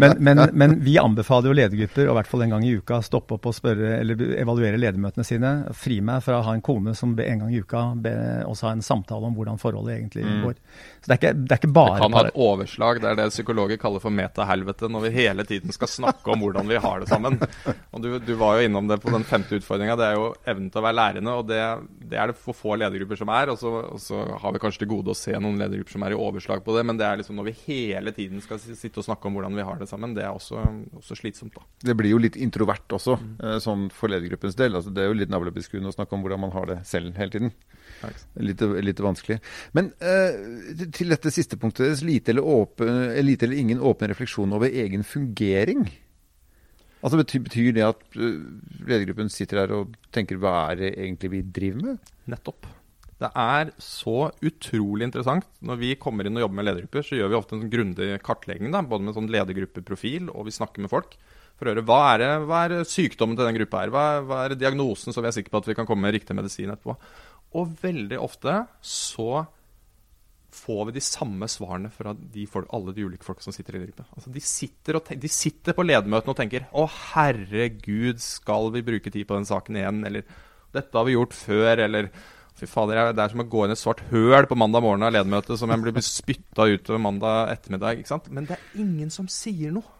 Men, 0.02 0.16
men, 0.24 0.42
men 0.58 0.76
vi 0.84 0.98
anbefaler 1.02 1.52
jo 1.52 1.58
ledergrupper, 1.58 2.10
å 2.10 2.16
i 2.16 2.18
hvert 2.18 2.32
fall 2.32 2.46
en 2.48 2.56
gang 2.56 2.66
i 2.66 2.74
uka, 2.80 3.00
stoppe 3.06 3.38
opp 3.38 3.50
og 3.52 3.56
spørre, 3.56 4.00
eller 4.00 4.24
evaluere 4.42 4.80
ledermøtene 4.82 5.26
sine. 5.28 5.54
Fri 5.78 6.00
meg 6.06 6.24
fra 6.26 6.40
å 6.40 6.46
ha 6.48 6.56
en 6.58 6.64
kone 6.66 6.96
som 6.98 7.14
en 7.14 7.44
gang 7.44 7.54
i 7.54 7.62
uka 7.62 7.84
ber 8.02 8.48
oss 8.50 8.64
ha 8.66 8.74
en 8.74 8.84
samtale 8.86 9.30
om 9.30 9.38
hvordan 9.38 9.62
forholdet 9.62 9.98
egentlig 10.00 10.26
går. 10.48 10.58
Så 11.02 11.12
det 11.12 11.16
er 11.16 11.22
ikke, 11.22 11.34
det 11.38 11.56
er 11.56 11.62
ikke 11.62 11.74
Det 11.78 12.02
kan 12.02 12.18
ha 12.18 12.26
et 12.26 12.42
overslag. 12.48 13.02
Det 13.04 13.12
er 13.12 13.20
det 13.22 13.30
psykologer 13.36 13.82
kaller 13.82 14.04
for 14.04 14.14
metahelvete, 14.14 14.90
når 14.92 15.08
vi 15.08 15.14
hele 15.20 15.46
tiden 15.48 15.76
skal 15.76 15.92
snakke 15.92 16.34
om 16.34 16.42
hvordan 16.46 16.70
vi 16.70 16.82
har 16.82 17.04
det 17.04 17.12
sammen. 17.12 17.38
Og 17.94 18.02
du, 18.04 18.10
du 18.24 18.34
var 18.40 18.58
jo 18.58 18.68
innom 18.68 18.90
det 18.90 19.00
på 19.04 19.14
den 19.14 19.26
femte 19.28 19.60
utfordringa. 19.60 19.98
Det 20.00 20.10
er 20.10 20.18
jo 20.18 20.32
evnen 20.48 20.72
til 20.74 20.82
å 20.82 20.86
være 20.88 20.98
lærende, 20.98 21.34
og 21.38 21.48
det, 21.50 21.62
det 22.10 22.20
er 22.20 22.32
det 22.32 22.38
for 22.40 22.58
få 22.58 22.76
ledergrupper 22.80 23.20
som 23.20 23.32
er. 23.34 23.52
Og 23.54 23.60
så, 23.62 23.72
og 23.94 24.02
så 24.02 24.24
har 24.42 24.56
vi 24.56 24.62
kanskje 24.64 24.84
til 24.84 24.92
gode 24.92 25.14
å 25.14 25.18
se 25.18 25.36
noen 25.38 25.60
ledergrupper 25.62 25.98
som 25.98 26.06
er 26.08 26.16
i 26.16 26.20
overslag 26.28 26.64
på 26.66 26.76
det, 26.78 26.86
men 26.88 27.00
det 27.00 27.08
er 27.08 27.22
liksom 27.22 27.40
når 27.40 27.50
vi 27.50 27.56
hele 27.68 28.14
tiden 28.16 28.44
skal 28.44 28.62
sitte 28.62 29.02
og 29.02 29.08
snakke 29.08 29.30
om 29.30 29.38
hvordan 29.38 29.58
vi 29.58 29.66
har 29.68 29.82
det 29.82 29.90
sammen, 29.92 30.16
det 30.18 30.26
er 30.26 30.34
også, 30.34 30.64
også 31.00 31.20
slitsomt, 31.20 31.56
da. 31.58 31.66
Det 31.92 31.98
blir 32.00 32.16
jo 32.16 32.22
litt 32.22 32.40
introvert 32.40 32.98
også, 32.98 33.18
mm. 33.22 33.42
sånn 33.64 33.88
for 33.94 34.14
ledergruppens 34.14 34.58
del. 34.60 34.78
Altså, 34.80 34.94
det 34.94 35.04
er 35.04 35.12
jo 35.12 35.20
litt 35.22 35.34
navlebeskuende 35.34 35.92
å 35.92 35.96
snakke 35.96 36.18
om 36.18 36.26
hvordan 36.26 36.46
man 36.48 36.56
har 36.56 36.72
det 36.72 36.82
selv 36.88 37.18
hele 37.20 37.34
tiden. 37.34 37.54
Litt, 38.44 38.62
litt 38.84 39.00
vanskelig. 39.02 39.40
Men 39.78 39.90
uh, 40.04 40.84
til 40.94 41.14
dette 41.14 41.32
siste 41.34 41.58
punktet 41.60 41.88
deres, 41.88 42.04
lite 42.06 42.34
eller, 42.34 42.46
åpen, 42.46 42.92
eh, 43.12 43.24
lite 43.26 43.48
eller 43.48 43.62
ingen 43.64 43.82
åpen 43.82 44.12
refleksjon 44.12 44.54
over 44.54 44.70
egen 44.70 45.06
fungering. 45.08 45.88
Altså 47.08 47.22
betyr, 47.22 47.44
betyr 47.46 47.70
det 47.78 47.86
at 47.88 48.02
ledergruppen 48.18 49.30
sitter 49.32 49.62
her 49.62 49.72
og 49.78 49.94
tenker 50.12 50.40
hva 50.42 50.58
er 50.74 50.82
det 50.82 50.90
egentlig 50.98 51.32
vi 51.32 51.46
driver 51.56 51.86
med? 51.86 52.12
Nettopp. 52.28 52.68
Det 53.18 53.30
er 53.32 53.72
så 53.82 54.28
utrolig 54.46 55.08
interessant. 55.08 55.48
Når 55.66 55.80
vi 55.80 55.94
kommer 55.98 56.28
inn 56.28 56.38
og 56.38 56.44
jobber 56.44 56.60
med 56.60 56.68
ledergrupper, 56.68 57.06
så 57.08 57.18
gjør 57.18 57.32
vi 57.32 57.38
ofte 57.40 57.56
en 57.56 57.64
sånn 57.64 57.72
grundig 57.74 58.10
kartlegging, 58.26 58.70
da, 58.76 58.84
både 58.86 59.08
med 59.08 59.16
sånn 59.16 59.32
ledergruppeprofil 59.34 60.28
og 60.34 60.50
vi 60.50 60.54
snakker 60.54 60.84
med 60.84 60.92
folk, 60.92 61.16
for 61.58 61.66
å 61.66 61.74
høre 61.74 61.86
hva 61.88 62.02
er, 62.12 62.22
det, 62.22 62.30
hva 62.46 62.60
er 62.68 62.76
sykdommen 62.86 63.40
til 63.40 63.48
den 63.48 63.58
gruppa 63.58 63.82
her. 63.82 63.94
Hva, 63.96 64.06
hva 64.28 64.44
er 64.46 64.58
diagnosen, 64.60 65.16
så 65.16 65.24
vi 65.24 65.32
er 65.32 65.38
sikre 65.40 65.56
på 65.56 65.64
at 65.64 65.72
vi 65.72 65.78
kan 65.80 65.88
komme 65.90 66.06
med 66.06 66.14
riktig 66.20 66.38
medisin 66.38 66.76
etterpå. 66.76 66.94
Og 67.58 67.72
veldig 67.82 68.20
ofte 68.22 68.60
så 68.86 69.48
får 70.54 70.86
vi 70.88 70.96
de 70.96 71.04
samme 71.04 71.48
svarene 71.52 71.90
fra 71.92 72.14
de 72.16 72.46
folk, 72.50 72.70
alle 72.74 72.94
de 72.96 73.04
ulike 73.04 73.26
folka 73.28 73.44
som 73.44 73.56
sitter 73.56 73.76
i 73.76 73.84
gruppa. 73.84 74.08
Altså, 74.16 74.32
de, 74.34 74.44
sitter 74.44 75.00
de 75.20 75.32
sitter 75.32 75.76
på 75.76 75.86
ledermøtene 75.86 76.34
og 76.34 76.40
tenker 76.40 76.68
'Å, 76.72 76.88
herregud, 77.14 78.20
skal 78.24 78.72
vi 78.72 78.82
bruke 78.82 79.12
tid 79.12 79.28
på 79.28 79.36
den 79.36 79.46
saken 79.46 79.76
igjen?' 79.76 80.06
Eller 80.06 80.24
'Dette 80.74 80.98
har 80.98 81.06
vi 81.06 81.16
gjort 81.16 81.34
før', 81.34 81.84
eller 81.86 82.10
Fy 82.58 82.66
fader, 82.66 83.14
Det 83.14 83.22
er 83.22 83.30
som 83.30 83.44
å 83.44 83.44
gå 83.46 83.66
inn 83.66 83.70
i 83.70 83.78
et 83.78 83.78
svart 83.78 84.00
høl 84.10 84.48
på 84.50 84.58
mandag 84.58 84.82
morgen 84.82 85.04
av 85.04 85.14
ledermøtet 85.14 85.60
som 85.60 85.70
en 85.70 85.84
blir 85.84 85.94
spytta 86.02 86.66
ut 86.66 86.90
mandag 86.98 87.52
ettermiddag. 87.54 88.00
ikke 88.00 88.08
sant? 88.08 88.32
Men 88.32 88.46
det 88.46 88.58
er 88.58 88.82
ingen 88.82 89.12
som 89.12 89.28
sier 89.28 89.72
noe. 89.72 89.97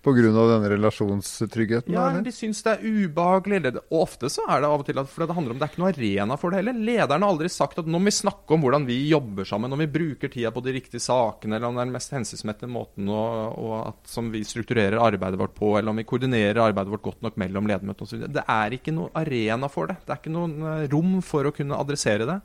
Pga. 0.00 0.12
denne 0.32 0.68
relasjonstryggheten? 0.72 1.92
Ja, 1.92 2.06
eller? 2.08 2.22
de 2.24 2.32
syns 2.32 2.62
det 2.64 2.72
er 2.72 2.84
ubehagelig. 3.04 3.74
Og 3.90 3.98
ofte 4.06 4.30
så 4.32 4.46
er 4.48 4.62
det 4.62 4.70
av 4.70 4.80
og 4.80 4.86
til 4.88 5.00
at 5.02 5.10
for 5.12 5.26
det 5.26 5.36
handler 5.36 5.52
om 5.52 5.60
det 5.60 5.66
er 5.66 5.74
ikke 5.74 5.82
noe 5.82 5.92
arena 5.92 6.38
for 6.40 6.52
det 6.52 6.62
heller. 6.62 6.80
Lederen 6.88 7.26
har 7.26 7.34
aldri 7.34 7.50
sagt 7.52 7.82
at 7.82 7.90
nå 7.90 8.00
må 8.00 8.08
vi 8.08 8.14
snakke 8.16 8.56
om 8.56 8.64
hvordan 8.64 8.88
vi 8.88 8.96
jobber 9.10 9.48
sammen, 9.48 9.76
om 9.76 9.82
vi 9.82 9.90
bruker 9.92 10.32
tida 10.32 10.52
på 10.54 10.64
de 10.64 10.74
riktige 10.78 11.04
sakene, 11.04 11.58
eller 11.58 11.68
om 11.68 11.76
det 11.76 11.84
er 11.84 11.90
den 11.90 11.96
mest 11.98 12.16
hensiktsmessige 12.16 12.72
måten 12.72 13.12
og, 13.12 13.60
og 13.60 13.76
at, 13.82 14.02
som 14.08 14.32
vi 14.32 14.40
strukturerer 14.46 14.96
arbeidet 15.04 15.40
vårt 15.40 15.56
på, 15.58 15.74
eller 15.76 15.92
om 15.92 16.00
vi 16.00 16.08
koordinerer 16.08 16.64
arbeidet 16.64 16.96
vårt 16.96 17.06
godt 17.10 17.24
nok 17.26 17.36
mellom 17.44 17.68
ledermøtene 17.68 18.08
osv. 18.08 18.26
Det 18.32 18.48
er 18.56 18.76
ikke 18.80 18.96
noe 18.96 19.12
arena 19.20 19.68
for 19.72 19.92
det. 19.92 20.00
Det 20.06 20.16
er 20.16 20.22
ikke 20.22 20.32
noe 20.32 20.76
eh, 20.78 20.86
rom 20.92 21.18
for 21.24 21.44
å 21.44 21.54
kunne 21.54 21.76
adressere 21.76 22.28
det. 22.28 22.40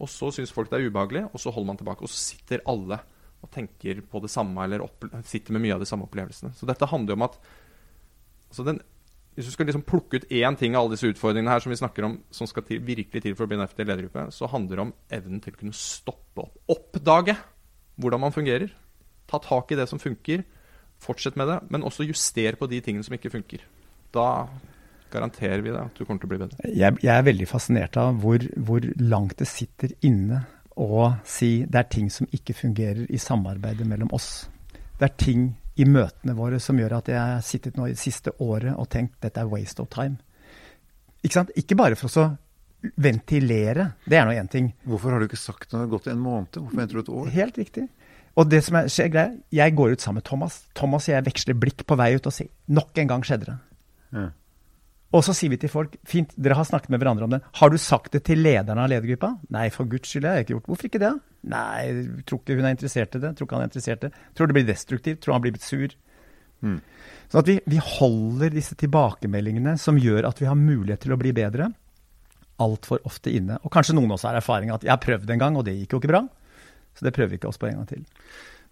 Og 0.00 0.08
så 0.08 0.30
syns 0.32 0.54
folk 0.54 0.70
det 0.70 0.78
er 0.78 0.86
ubehagelig, 0.86 1.26
og 1.28 1.42
så 1.42 1.50
holder 1.52 1.74
man 1.74 1.80
tilbake. 1.80 2.06
Og 2.06 2.12
så 2.12 2.22
sitter 2.30 2.62
alle 2.70 3.02
og 3.40 3.50
tenker 3.54 4.02
på 4.04 4.20
det 4.22 4.30
samme 4.32 4.64
eller 4.64 4.84
sitter 5.26 5.56
med 5.56 5.64
mye 5.64 5.76
av 5.76 5.82
de 5.82 5.88
samme 5.88 6.06
opplevelsene. 6.06 6.52
Så 6.56 6.68
dette 6.68 6.88
handler 6.90 7.14
jo 7.14 7.18
om 7.20 7.28
at 7.28 7.38
altså 8.50 8.66
den, 8.66 8.80
Hvis 9.34 9.46
du 9.46 9.52
skal 9.54 9.68
liksom 9.70 9.84
plukke 9.86 10.18
ut 10.18 10.32
én 10.34 10.56
ting 10.58 10.74
av 10.74 10.82
alle 10.82 10.96
disse 10.96 11.08
utfordringene 11.08 11.52
her 11.54 11.62
som 11.62 11.70
vi 11.70 11.78
snakker 11.78 12.04
om, 12.04 12.16
som 12.34 12.48
skal 12.50 12.64
til, 12.66 12.80
virkelig 12.84 13.22
til 13.22 13.36
for 13.38 13.46
å 13.46 13.48
bli 13.48 13.56
en 13.56 13.62
effektiv 13.64 13.86
ledergruppe, 13.86 14.26
så 14.34 14.48
handler 14.50 14.76
det 14.76 14.84
om 14.84 14.92
evnen 15.16 15.40
til 15.40 15.54
å 15.54 15.60
kunne 15.60 15.76
stoppe 15.76 16.42
opp. 16.42 16.58
Oppdage 16.74 17.36
hvordan 18.00 18.20
man 18.26 18.34
fungerer. 18.34 18.74
Ta 19.30 19.38
tak 19.38 19.70
i 19.70 19.78
det 19.78 19.86
som 19.88 20.02
funker. 20.02 20.42
Fortsett 21.00 21.38
med 21.38 21.48
det, 21.48 21.60
men 21.70 21.86
også 21.86 22.04
juster 22.04 22.58
på 22.58 22.68
de 22.68 22.82
tingene 22.84 23.06
som 23.06 23.14
ikke 23.16 23.32
funker. 23.32 23.62
Da 24.12 24.48
garanterer 25.14 25.62
vi 25.62 25.72
deg 25.72 25.80
at 25.80 25.96
du 25.96 26.04
kommer 26.04 26.20
til 26.20 26.28
å 26.28 26.32
bli 26.34 26.40
bedre. 26.42 26.70
Jeg, 26.74 26.98
jeg 27.00 27.14
er 27.14 27.26
veldig 27.26 27.48
fascinert 27.48 27.96
av 28.00 28.18
hvor, 28.22 28.44
hvor 28.66 28.84
langt 29.00 29.38
det 29.40 29.48
sitter 29.50 29.94
inne 30.06 30.42
og 30.80 31.20
si 31.28 31.66
det 31.68 31.82
er 31.82 31.88
ting 31.92 32.08
som 32.12 32.28
ikke 32.32 32.56
fungerer 32.56 33.04
i 33.12 33.20
samarbeidet 33.20 33.86
mellom 33.88 34.12
oss. 34.16 34.48
Det 34.98 35.08
er 35.08 35.16
ting 35.20 35.48
i 35.80 35.86
møtene 35.88 36.34
våre 36.36 36.60
som 36.60 36.78
gjør 36.80 36.98
at 36.98 37.08
jeg 37.12 37.20
har 37.20 37.44
sittet 37.44 37.76
nå 37.78 37.88
i 37.88 37.94
det 37.94 38.00
siste 38.00 38.32
året 38.40 38.74
og 38.74 38.88
tenkt 38.92 39.20
dette 39.24 39.40
er 39.40 39.50
waste 39.50 39.84
of 39.84 39.90
time. 39.92 40.18
Ikke 41.20 41.36
sant? 41.36 41.52
Ikke 41.60 41.76
bare 41.76 41.98
for 42.00 42.20
å 42.20 42.26
ventilere, 43.00 43.90
det 44.08 44.16
er 44.16 44.26
nå 44.26 44.34
én 44.40 44.48
ting. 44.48 44.70
Hvorfor 44.88 45.12
har 45.12 45.20
du 45.20 45.28
ikke 45.28 45.40
sagt 45.40 45.68
når 45.70 45.78
det 45.78 45.84
har 45.84 45.94
gått 45.94 46.10
en 46.12 46.22
måned? 46.22 46.56
Hvorfor 46.56 46.80
venter 46.80 46.96
du 46.96 47.02
et 47.02 47.12
år? 47.12 47.32
Helt 47.34 47.60
riktig. 47.60 47.86
Og 48.40 48.48
det 48.48 48.62
som 48.64 48.78
er, 48.80 48.88
skjer 48.92 49.10
greia, 49.12 49.32
jeg 49.52 49.74
går 49.76 49.96
ut 49.96 50.04
sammen 50.04 50.20
med 50.20 50.28
Thomas. 50.28 50.60
Thomas 50.78 51.08
og 51.08 51.14
jeg 51.16 51.26
veksler 51.26 51.58
blikk 51.60 51.84
på 51.84 51.98
vei 52.00 52.14
ut 52.16 52.28
og 52.30 52.34
sier 52.34 52.48
nok 52.72 53.00
en 53.02 53.10
gang 53.10 53.26
skjedde 53.26 53.50
det. 53.50 53.56
Ja. 54.16 54.28
Og 55.10 55.24
så 55.26 55.34
sier 55.34 55.50
vi 55.50 55.58
til 55.58 55.70
folk 55.72 55.96
fint, 56.06 56.30
dere 56.38 56.54
har 56.54 56.66
snakket 56.68 56.92
med 56.92 57.00
hverandre 57.02 57.26
om 57.26 57.32
det. 57.34 57.40
Har 57.58 57.72
du 57.72 57.78
sagt 57.82 58.12
det 58.14 58.22
til 58.28 58.42
lederen 58.44 58.78
av 58.78 58.90
ledergruppa? 58.92 59.32
Nei, 59.50 59.66
for 59.74 59.88
guds 59.90 60.06
skyld, 60.06 60.28
jeg 60.28 60.38
har 60.38 60.44
ikke 60.44 60.54
gjort 60.54 60.70
Hvorfor 60.70 60.86
ikke 60.86 61.02
det? 61.02 61.10
Nei, 61.50 61.80
tror 62.28 62.38
ikke 62.38 62.58
hun 62.60 62.68
er 62.68 62.76
interessert 62.76 63.16
i 63.18 63.22
det. 63.24 63.32
Tror 63.34 63.48
ikke 63.48 63.58
han 63.58 63.64
er 63.64 63.70
interessert 63.72 64.06
i 64.06 64.10
det. 64.10 64.28
Tror 64.38 64.50
det 64.50 64.56
blir 64.58 64.68
destruktivt. 64.68 65.20
Tror 65.24 65.34
han 65.34 65.42
blir 65.42 65.56
blitt 65.56 65.66
sur. 65.66 65.96
Mm. 66.62 66.78
Så 67.32 67.40
at 67.42 67.50
vi, 67.50 67.56
vi, 67.72 67.80
holder 67.82 68.54
disse 68.54 68.76
tilbakemeldingene 68.78 69.74
som 69.80 69.98
gjør 69.98 70.28
at 70.30 70.42
vi 70.42 70.46
har 70.50 70.58
mulighet 70.58 71.02
til 71.06 71.14
å 71.16 71.18
bli 71.18 71.32
bedre, 71.34 71.70
altfor 72.60 73.02
ofte 73.08 73.32
inne. 73.34 73.58
Og 73.64 73.72
kanskje 73.74 73.96
noen 73.96 74.14
også 74.14 74.30
har 74.30 74.38
erfaring 74.38 74.70
at 74.74 74.86
jeg 74.86 74.92
har 74.92 75.02
prøvd 75.02 75.34
en 75.34 75.42
gang, 75.42 75.58
og 75.58 75.66
det 75.66 75.74
gikk 75.78 75.96
jo 75.96 76.02
ikke 76.02 76.12
bra. 76.12 76.24
Så 76.94 77.06
det 77.06 77.14
prøver 77.16 77.34
vi 77.34 77.40
ikke 77.40 77.50
oss 77.50 77.58
på 77.60 77.70
en 77.70 77.80
gang 77.80 77.90
til. 77.90 78.06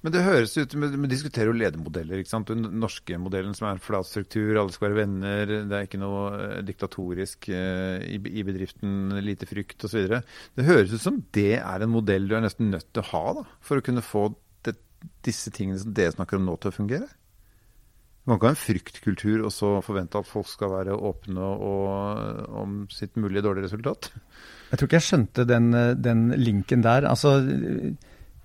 Men 0.07 0.15
det 0.15 0.23
høres 0.23 0.53
ut 0.55 0.75
Vi 0.79 1.11
diskuterer 1.11 1.51
jo 1.51 1.57
ledermodeller. 1.59 2.21
ikke 2.21 2.31
sant? 2.31 2.51
Den 2.53 2.79
norske 2.79 3.19
modellen 3.19 3.57
som 3.59 3.67
er 3.71 3.83
flat 3.83 4.07
struktur, 4.07 4.55
alle 4.55 4.75
skal 4.75 4.93
være 4.93 5.01
venner, 5.01 5.55
det 5.67 5.75
er 5.75 5.89
ikke 5.89 6.01
noe 6.03 6.25
eh, 6.37 6.59
diktatorisk 6.67 7.49
i, 7.51 8.19
i, 8.19 8.45
bedriften, 8.47 9.17
lite 9.27 9.49
frykt 9.51 9.89
osv. 9.89 10.21
Det 10.55 10.67
høres 10.69 10.95
ut 10.95 11.03
som 11.03 11.23
det 11.35 11.57
er 11.59 11.83
en 11.83 11.95
modell 11.95 12.29
du 12.31 12.37
er 12.39 12.45
nesten 12.47 12.71
nødt 12.71 12.93
til 12.93 13.03
å 13.03 13.11
ha 13.11 13.25
da, 13.41 13.47
for 13.59 13.81
å 13.81 13.87
kunne 13.89 14.05
få 14.07 14.29
det, 14.67 14.77
disse 15.27 15.51
tingene 15.55 15.81
som 15.83 15.97
dere 15.97 16.15
snakker 16.15 16.39
om 16.39 16.47
nå, 16.47 16.55
til 16.63 16.71
å 16.71 16.79
fungere? 16.79 17.09
Man 18.29 18.37
kan 18.37 18.39
ikke 18.39 18.51
ha 18.51 18.55
en 18.55 18.61
fryktkultur 18.61 19.43
og 19.49 19.51
så 19.55 19.73
forvente 19.83 20.21
at 20.21 20.29
folk 20.29 20.47
skal 20.51 20.71
være 20.75 20.95
åpne 20.95 21.43
og, 21.65 22.47
om 22.61 22.83
sitt 22.93 23.17
mulige 23.19 23.43
dårlige 23.47 23.67
resultat. 23.67 24.13
Jeg 24.69 24.79
tror 24.79 24.91
ikke 24.91 24.99
jeg 25.01 25.07
skjønte 25.07 25.47
den, 25.49 25.73
eh, 25.75 25.97
den 25.97 26.29
linken 26.37 26.85
der. 26.85 27.09
Altså 27.09 27.41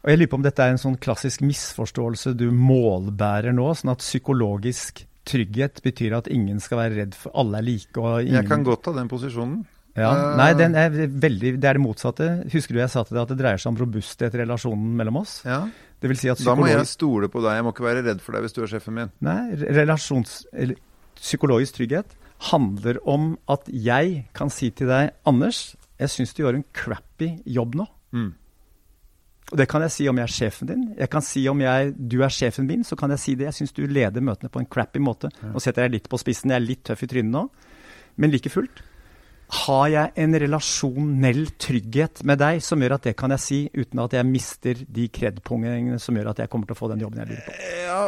og 0.04 0.12
Jeg 0.12 0.20
lurer 0.20 0.32
på 0.32 0.40
om 0.40 0.44
dette 0.44 0.64
er 0.64 0.74
en 0.74 0.82
sånn 0.82 0.98
klassisk 1.00 1.44
misforståelse 1.46 2.34
du 2.36 2.50
målbærer 2.52 3.56
nå, 3.56 3.70
sånn 3.80 3.94
at 3.94 4.04
psykologisk 4.04 5.06
trygghet 5.24 5.80
betyr 5.86 6.18
at 6.18 6.28
ingen 6.28 6.60
skal 6.60 6.82
være 6.82 6.98
redd 6.98 7.16
for 7.16 7.32
alle 7.40 7.62
er 7.62 7.68
like. 7.70 7.96
og 7.96 8.26
ingen... 8.26 8.42
Jeg 8.42 8.50
kan 8.50 8.66
godt 8.68 8.84
ta 8.90 8.94
den 8.98 9.08
posisjonen. 9.12 9.62
Ja. 9.96 10.10
Nei, 10.36 10.50
er 10.58 10.96
veldig, 11.08 11.54
det 11.62 11.70
er 11.70 11.78
det 11.78 11.84
motsatte. 11.84 12.30
Husker 12.52 12.76
du 12.76 12.82
jeg 12.82 12.92
sa 12.92 13.06
til 13.06 13.16
deg 13.16 13.24
at 13.24 13.32
det 13.32 13.40
dreier 13.40 13.62
seg 13.62 13.72
om 13.72 13.80
robusthet 13.80 14.36
i 14.36 14.42
relasjonen 14.42 14.92
mellom 15.00 15.22
oss? 15.22 15.38
Ja. 15.48 15.62
Det 16.02 16.12
vil 16.12 16.20
si 16.20 16.32
at 16.34 16.42
psykologisk... 16.42 16.68
Da 16.68 16.76
må 16.76 16.84
jeg 16.84 16.90
stole 16.92 17.30
på 17.32 17.44
deg, 17.46 17.60
jeg 17.60 17.68
må 17.68 17.72
ikke 17.76 17.88
være 17.88 18.04
redd 18.10 18.24
for 18.26 18.36
deg 18.36 18.44
hvis 18.44 18.58
du 18.58 18.64
er 18.66 18.74
sjefen 18.74 18.98
min. 19.00 19.14
Nei, 19.24 19.40
relasjons... 19.80 20.42
Eller, 20.52 20.82
psykologisk 21.24 21.78
trygghet 21.78 22.18
handler 22.50 22.98
om 23.08 23.36
at 23.48 23.70
jeg 23.72 24.26
kan 24.36 24.50
si 24.52 24.74
til 24.76 24.90
deg 24.92 25.14
Anders, 25.30 25.78
jeg 26.02 26.12
syns 26.12 26.34
du 26.36 26.42
gjør 26.44 26.58
en 26.60 26.66
crappy 26.76 27.30
jobb 27.48 27.78
nå. 27.80 27.86
Mm. 28.12 28.32
Og 29.54 29.60
det 29.62 29.68
kan 29.70 29.84
jeg 29.86 29.94
si 29.94 30.08
om 30.10 30.18
jeg 30.18 30.26
er 30.26 30.34
sjefen 30.34 30.70
din. 30.72 30.86
Jeg 30.98 31.10
kan 31.14 31.22
si 31.22 31.44
om 31.52 31.60
jeg, 31.62 31.92
du 31.94 32.16
er 32.26 32.34
sjefen 32.34 32.66
min, 32.66 32.82
så 32.84 32.98
kan 32.98 33.14
jeg 33.14 33.22
si 33.22 33.36
det. 33.38 33.46
Jeg 33.52 33.58
syns 33.60 33.76
du 33.78 33.84
leder 33.86 34.26
møtene 34.26 34.50
på 34.50 34.64
en 34.64 34.66
crappy 34.66 34.98
måte. 35.04 35.30
Nå 35.46 35.62
setter 35.62 35.86
jeg 35.86 35.94
litt 36.00 36.10
på 36.10 36.18
spissen, 36.18 36.50
jeg 36.50 36.58
er 36.58 36.66
litt 36.66 36.82
tøff 36.90 37.04
i 37.06 37.10
trynet 37.12 37.30
nå. 37.36 37.44
Men 38.18 38.34
like 38.34 38.50
fullt, 38.50 38.82
har 39.54 39.88
jeg 39.92 40.12
en 40.24 40.36
relasjonell 40.44 41.44
trygghet 41.62 42.24
med 42.28 42.40
deg 42.42 42.62
som 42.66 42.82
gjør 42.82 42.96
at 42.98 43.08
det 43.10 43.14
kan 43.20 43.34
jeg 43.36 43.44
si 43.44 43.60
uten 43.76 44.02
at 44.04 44.16
jeg 44.18 44.28
mister 44.28 44.82
de 44.98 45.06
kredpoengene 45.14 46.00
som 46.02 46.18
gjør 46.18 46.32
at 46.34 46.44
jeg 46.44 46.52
kommer 46.52 46.70
til 46.70 46.76
å 46.76 46.80
få 46.80 46.90
den 46.94 47.04
jobben 47.06 47.22
jeg 47.22 47.32
lurer 47.32 47.46
på. 47.46 47.56
Ja, 47.84 48.00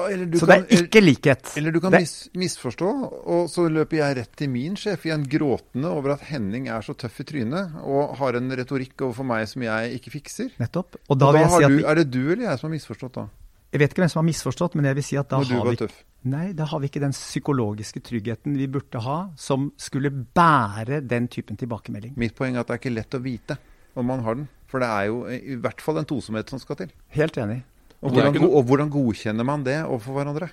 så 0.42 0.50
det 0.50 0.58
er 0.58 0.82
ikke 0.82 1.04
likhet. 1.04 1.54
Eller 1.60 1.76
du 1.76 1.80
kan 1.84 1.94
mis, 1.96 2.16
misforstå, 2.36 2.92
og 3.36 3.48
så 3.52 3.68
løper 3.72 4.02
jeg 4.02 4.20
rett 4.22 4.34
til 4.42 4.52
min 4.54 4.78
sjef 4.80 5.06
igjen 5.08 5.28
gråtende 5.30 5.94
over 5.94 6.16
at 6.16 6.26
Henning 6.32 6.70
er 6.74 6.86
så 6.86 6.98
tøff 6.98 7.22
i 7.22 7.28
trynet 7.30 7.80
og 7.86 8.18
har 8.20 8.40
en 8.40 8.58
retorikk 8.60 9.08
overfor 9.08 9.30
meg 9.30 9.48
som 9.52 9.66
jeg 9.66 10.00
ikke 10.00 10.18
fikser. 10.18 10.54
Nettopp. 10.62 11.00
Og 11.06 11.20
da, 11.20 11.32
og 11.32 11.40
da 11.40 11.48
si 11.54 11.64
du, 11.70 11.82
Er 11.86 12.02
det 12.02 12.10
du 12.14 12.24
eller 12.26 12.48
jeg 12.50 12.62
som 12.62 12.70
har 12.70 12.78
misforstått 12.78 13.20
da? 13.22 13.28
Jeg 13.76 13.82
vet 13.82 13.92
ikke 13.92 14.06
hvem 14.06 14.12
som 14.14 14.22
har 14.22 14.28
misforstått, 14.30 14.76
men 14.80 14.86
jeg 14.88 14.96
vil 14.96 15.04
si 15.04 15.18
at 15.20 15.28
da 15.28 15.42
Når 15.42 15.50
har 15.52 15.66
vi 15.68 15.80
tøff. 15.82 15.96
Nei, 16.32 16.46
da 16.56 16.66
har 16.72 16.80
vi 16.80 16.88
ikke 16.88 17.02
den 17.04 17.14
psykologiske 17.14 18.00
tryggheten 18.08 18.56
vi 18.56 18.70
burde 18.72 19.02
ha, 19.04 19.18
som 19.36 19.68
skulle 19.78 20.10
bære 20.10 21.02
den 21.04 21.28
typen 21.28 21.60
tilbakemelding. 21.60 22.16
Mitt 22.18 22.38
poeng 22.38 22.56
er 22.56 22.64
at 22.64 22.72
det 22.72 22.78
er 22.78 22.82
ikke 22.82 22.94
lett 22.96 23.18
å 23.18 23.22
vite 23.22 23.58
om 24.00 24.08
man 24.08 24.24
har 24.24 24.40
den. 24.40 24.48
For 24.72 24.80
det 24.82 24.88
er 24.88 25.10
jo 25.12 25.20
i 25.28 25.58
hvert 25.60 25.84
fall 25.84 26.00
en 26.00 26.08
tosomhet 26.08 26.50
som 26.50 26.62
skal 26.64 26.80
til. 26.80 26.96
Helt 27.18 27.38
enig. 27.44 27.60
Og 28.00 28.16
hvordan, 28.16 28.40
og 28.48 28.66
hvordan 28.70 28.90
godkjenner 28.96 29.48
man 29.48 29.68
det 29.68 29.78
overfor 29.84 30.22
hverandre? 30.22 30.50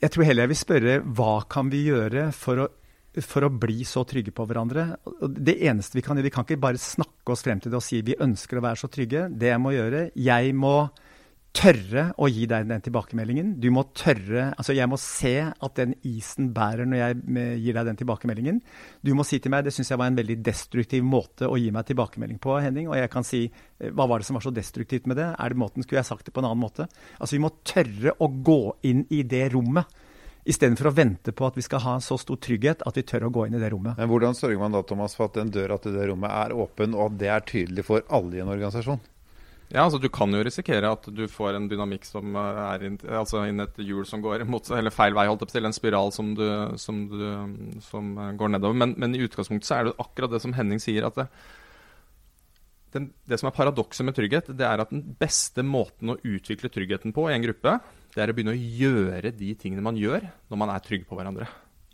Jeg 0.00 0.12
tror 0.12 0.28
heller 0.28 0.46
jeg 0.46 0.52
vil 0.54 0.60
spørre 0.64 0.98
hva 1.18 1.36
kan 1.50 1.70
vi 1.72 1.86
gjøre 1.86 2.28
for 2.36 2.64
å, 2.64 2.66
for 3.24 3.46
å 3.46 3.52
bli 3.52 3.84
så 3.88 4.02
trygge 4.08 4.32
på 4.36 4.48
hverandre? 4.48 4.90
Det 5.28 5.58
eneste 5.68 6.00
vi 6.00 6.04
kan 6.04 6.16
gjøre, 6.16 6.28
vi 6.28 6.34
kan 6.34 6.48
ikke 6.48 6.64
bare 6.66 6.80
snakke 6.80 7.36
oss 7.36 7.44
frem 7.44 7.60
til 7.60 7.72
det 7.72 7.78
og 7.80 7.84
si 7.84 8.02
vi 8.04 8.16
ønsker 8.16 8.60
å 8.60 8.64
være 8.64 8.80
så 8.80 8.90
trygge. 8.92 9.28
Det 9.32 9.52
jeg 9.52 9.62
må 9.62 9.76
gjøre, 9.76 10.08
jeg 10.16 10.56
må 10.56 10.78
tørre 11.56 12.04
å 12.20 12.28
gi 12.30 12.44
deg 12.50 12.68
den 12.68 12.84
tilbakemeldingen. 12.84 13.54
Du 13.62 13.68
må 13.74 13.86
tørre 13.96 14.50
Altså, 14.56 14.74
jeg 14.76 14.88
må 14.90 14.98
se 15.00 15.34
at 15.48 15.78
den 15.78 15.94
isen 16.06 16.50
bærer 16.56 16.88
når 16.88 17.00
jeg 17.00 17.58
gir 17.64 17.78
deg 17.78 17.90
den 17.90 18.00
tilbakemeldingen. 18.00 18.60
Du 19.04 19.12
må 19.16 19.24
si 19.26 19.40
til 19.40 19.52
meg 19.54 19.64
Det 19.66 19.74
syns 19.74 19.90
jeg 19.92 20.00
var 20.00 20.10
en 20.10 20.18
veldig 20.18 20.38
destruktiv 20.44 21.06
måte 21.06 21.48
å 21.48 21.58
gi 21.60 21.70
meg 21.74 21.88
tilbakemelding 21.88 22.40
på, 22.42 22.58
Henning. 22.62 22.90
Og 22.90 22.98
jeg 23.00 23.12
kan 23.12 23.26
si 23.26 23.46
eh, 23.46 23.90
Hva 23.90 24.08
var 24.10 24.20
det 24.20 24.28
som 24.28 24.38
var 24.38 24.46
så 24.46 24.54
destruktivt 24.54 25.08
med 25.08 25.20
det? 25.20 25.30
Er 25.32 25.52
det 25.52 25.60
måten 25.60 25.86
Skulle 25.86 26.02
jeg 26.02 26.10
sagt 26.10 26.28
det 26.28 26.34
på 26.36 26.44
en 26.44 26.50
annen 26.50 26.62
måte? 26.62 26.88
Altså, 27.18 27.36
vi 27.36 27.44
må 27.46 27.54
tørre 27.66 28.16
å 28.20 28.28
gå 28.28 28.60
inn 28.88 29.06
i 29.14 29.22
det 29.26 29.48
rommet. 29.56 29.88
Istedenfor 30.46 30.92
å 30.92 30.94
vente 30.94 31.32
på 31.34 31.48
at 31.48 31.56
vi 31.58 31.64
skal 31.66 31.82
ha 31.82 31.96
så 32.04 32.14
stor 32.22 32.38
trygghet 32.38 32.84
at 32.86 32.98
vi 32.98 33.02
tør 33.02 33.26
å 33.26 33.32
gå 33.34 33.48
inn 33.48 33.56
i 33.58 33.62
det 33.62 33.72
rommet. 33.72 33.98
Men 33.98 34.12
Hvordan 34.12 34.36
sørger 34.38 34.60
man 34.60 34.76
da 34.76 34.84
Thomas, 34.86 35.16
for 35.18 35.26
at 35.26 35.40
den 35.40 35.50
døra 35.50 35.80
til 35.82 35.96
det 35.96 36.06
rommet 36.06 36.30
er 36.30 36.54
åpen, 36.54 36.94
og 36.94 37.08
at 37.08 37.18
det 37.18 37.32
er 37.34 37.46
tydelig 37.48 37.86
for 37.88 38.06
alle 38.14 38.38
i 38.38 38.44
en 38.44 38.52
organisasjon? 38.54 39.02
Ja, 39.72 39.82
altså 39.82 39.98
Du 39.98 40.08
kan 40.12 40.30
jo 40.30 40.44
risikere 40.46 40.92
at 40.94 41.08
du 41.10 41.24
får 41.30 41.56
en 41.58 41.66
dynamikk 41.70 42.06
som 42.06 42.36
eh, 42.38 42.62
er 42.68 42.86
inn, 42.86 42.98
altså 43.02 43.42
inn 43.48 43.64
et 43.64 43.80
hjul 43.82 44.06
som 44.06 44.22
går 44.22 44.44
mot, 44.46 44.70
eller 44.70 44.94
feil 44.94 45.16
vei, 45.16 45.26
holdt 45.26 45.42
opp 45.46 45.52
til 45.52 45.66
en 45.66 45.74
spiral 45.74 46.12
som, 46.14 46.32
du, 46.38 46.46
som, 46.78 47.02
du, 47.10 47.26
som 47.84 48.12
eh, 48.14 48.32
går 48.38 48.54
nedover. 48.54 48.78
Men, 48.78 48.94
men, 49.00 49.16
i 49.16 49.24
utgangspunktet 49.26 49.68
så 49.68 49.78
er 49.80 49.88
det 49.88 49.96
akkurat 50.02 50.36
det 50.36 50.42
som 50.44 50.54
Henning 50.56 50.82
sier. 50.82 51.08
at 51.08 51.18
det, 51.18 51.26
den, 52.94 53.10
det 53.26 53.40
som 53.42 53.50
er 53.50 53.58
paradokset 53.58 54.06
med 54.06 54.16
trygghet, 54.16 54.54
det 54.54 54.68
er 54.68 54.84
at 54.84 54.94
den 54.94 55.02
beste 55.18 55.66
måten 55.66 56.14
å 56.14 56.20
utvikle 56.22 56.70
tryggheten 56.72 57.14
på 57.16 57.26
i 57.26 57.34
en 57.34 57.44
gruppe, 57.44 57.78
det 58.14 58.22
er 58.22 58.30
å 58.32 58.36
begynne 58.36 58.54
å 58.54 58.66
gjøre 58.80 59.34
de 59.36 59.50
tingene 59.58 59.84
man 59.84 59.98
gjør 59.98 60.30
når 60.46 60.62
man 60.62 60.72
er 60.72 60.84
trygg 60.86 61.08
på 61.10 61.18
hverandre. 61.18 61.50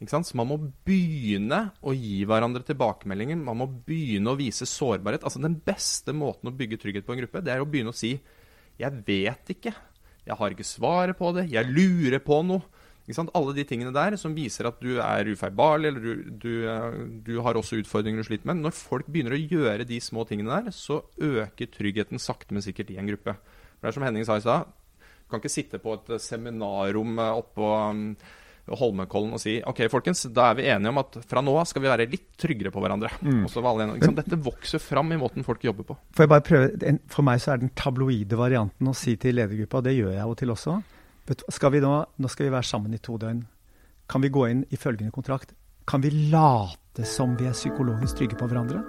Så 0.08 0.36
man 0.38 0.48
må 0.50 0.58
begynne 0.86 1.60
å 1.82 1.94
gi 1.94 2.22
hverandre 2.26 2.64
tilbakemeldinger. 2.66 3.38
Man 3.38 3.60
må 3.60 3.68
begynne 3.86 4.32
å 4.32 4.38
vise 4.38 4.66
sårbarhet. 4.66 5.22
Altså 5.22 5.42
Den 5.42 5.58
beste 5.62 6.14
måten 6.16 6.50
å 6.50 6.56
bygge 6.56 6.80
trygghet 6.82 7.06
på 7.06 7.14
en 7.14 7.22
gruppe, 7.22 7.42
det 7.44 7.54
er 7.54 7.62
å 7.62 7.68
begynne 7.68 7.94
å 7.94 7.96
si 7.96 8.18
'Jeg 8.78 9.04
vet 9.06 9.46
ikke. 9.52 9.74
Jeg 10.26 10.36
har 10.36 10.50
ikke 10.50 10.64
svaret 10.64 11.18
på 11.18 11.32
det. 11.34 11.50
Jeg 11.50 11.66
lurer 11.66 12.18
på 12.18 12.42
noe.' 12.42 12.62
Alle 13.34 13.52
de 13.52 13.64
tingene 13.64 13.92
der 13.92 14.16
som 14.16 14.34
viser 14.34 14.66
at 14.66 14.80
du 14.80 15.00
er 15.02 15.26
ufeilbarlig, 15.26 15.88
eller 15.88 16.00
du, 16.00 16.30
du, 16.30 16.52
du, 17.26 17.40
har 17.42 17.54
også 17.54 17.80
utfordringer 17.82 18.22
du 18.22 18.24
sliter 18.24 18.46
med. 18.46 18.62
Når 18.62 18.72
folk 18.72 19.06
begynner 19.06 19.34
å 19.34 19.42
gjøre 19.42 19.84
de 19.84 19.98
små 20.00 20.24
tingene 20.24 20.62
der, 20.62 20.70
så 20.70 21.02
øker 21.18 21.66
tryggheten 21.66 22.22
sakte, 22.22 22.54
men 22.54 22.62
sikkert 22.62 22.90
i 22.90 22.98
en 23.02 23.10
gruppe. 23.10 23.34
For 23.34 23.82
det 23.82 23.90
er 23.90 23.96
som 23.98 24.06
Henning 24.06 24.24
sa 24.24 24.38
i 24.38 24.44
stad, 24.44 24.70
du 25.02 25.26
kan 25.28 25.42
ikke 25.42 25.50
sitte 25.50 25.82
på 25.82 25.96
et 25.98 26.14
seminarrom 26.22 27.18
oppå 27.18 27.90
um, 27.90 28.16
Holmenkollen 28.68 29.34
og 29.34 29.40
si 29.42 29.56
ok, 29.66 29.80
folkens, 29.90 30.22
da 30.30 30.52
er 30.52 30.58
vi 30.60 30.68
enige 30.70 30.92
om 30.92 31.00
at 31.02 31.18
fra 31.28 31.42
nå 31.42 31.54
av 31.58 31.66
skal 31.66 31.82
vi 31.82 31.90
være 31.90 32.06
litt 32.12 32.28
tryggere 32.38 32.70
på 32.70 32.82
hverandre. 32.82 33.10
Mm. 33.20 33.42
Liksom, 33.48 34.14
Dette 34.16 34.38
vokser 34.38 34.82
fram 34.82 35.10
i 35.12 35.18
måten 35.20 35.46
folk 35.46 35.64
jobber 35.66 35.88
på. 35.88 35.98
For, 36.14 36.24
jeg 36.24 36.30
bare 36.30 36.46
prøve, 36.46 36.96
for 37.10 37.26
meg 37.26 37.42
så 37.42 37.56
er 37.56 37.62
den 37.64 37.74
tabloide 37.78 38.38
varianten 38.38 38.88
å 38.88 38.96
si 38.96 39.16
til 39.20 39.36
ledergruppa, 39.40 39.82
og 39.82 39.88
det 39.88 39.96
gjør 39.98 40.14
jeg 40.14 40.26
jo 40.28 40.38
til 40.42 40.54
også 40.54 40.80
skal 41.30 41.72
vi 41.72 41.80
nå, 41.80 41.92
nå 42.18 42.28
skal 42.30 42.48
vi 42.48 42.52
være 42.52 42.66
sammen 42.66 42.94
i 42.94 43.00
to 43.02 43.16
døgn. 43.20 43.44
Kan 44.10 44.22
vi 44.24 44.30
gå 44.32 44.46
inn 44.50 44.64
i 44.70 44.76
følgende 44.76 45.14
kontrakt? 45.14 45.54
Kan 45.86 46.02
vi 46.02 46.10
late 46.32 47.06
som 47.08 47.36
vi 47.38 47.46
er 47.48 47.56
psykologisk 47.56 48.18
trygge 48.18 48.38
på 48.38 48.48
hverandre? 48.50 48.82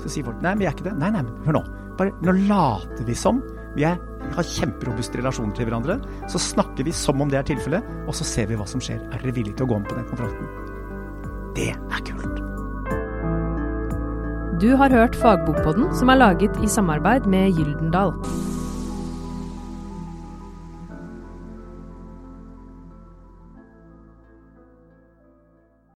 Så 0.00 0.08
sier 0.08 0.24
folk 0.24 0.40
nei, 0.40 0.54
men 0.54 0.62
vi 0.62 0.68
er 0.70 0.76
ikke 0.76 0.86
det. 0.86 0.96
Nei, 0.98 1.10
nei, 1.12 1.24
men 1.26 1.42
hør 1.44 1.58
nå. 1.58 1.64
Bare, 1.98 2.14
nå 2.24 2.36
later 2.48 3.04
vi 3.04 3.16
som. 3.18 3.42
Vi, 3.76 3.84
er, 3.86 4.00
har 4.34 4.46
kjemperobuste 4.46 5.20
relasjoner 5.20 5.54
til 5.56 5.68
hverandre. 5.68 5.98
Så 6.30 6.42
snakker 6.42 6.86
vi 6.86 6.94
som 6.96 7.22
om 7.22 7.30
det 7.30 7.40
er 7.40 7.48
tilfellet, 7.52 7.86
og 8.06 8.16
så 8.16 8.26
ser 8.26 8.50
vi 8.50 8.58
hva 8.58 8.66
som 8.68 8.82
skjer. 8.82 9.00
Er 9.10 9.22
dere 9.22 9.36
villige 9.36 9.58
til 9.58 9.68
å 9.68 9.72
gå 9.72 9.80
med 9.80 9.90
på 9.90 9.98
den 9.98 10.08
kontrakten? 10.10 10.46
Det 11.58 11.72
er 11.74 12.06
kult. 12.06 12.40
Du 14.60 14.74
har 14.76 14.92
hørt 14.92 15.16
Fagbokpodden, 15.16 15.88
som 15.96 16.12
er 16.12 16.20
laget 16.20 16.58
i 16.60 16.68
samarbeid 16.68 17.24
med 17.30 17.54
Gyldendal. 17.56 18.12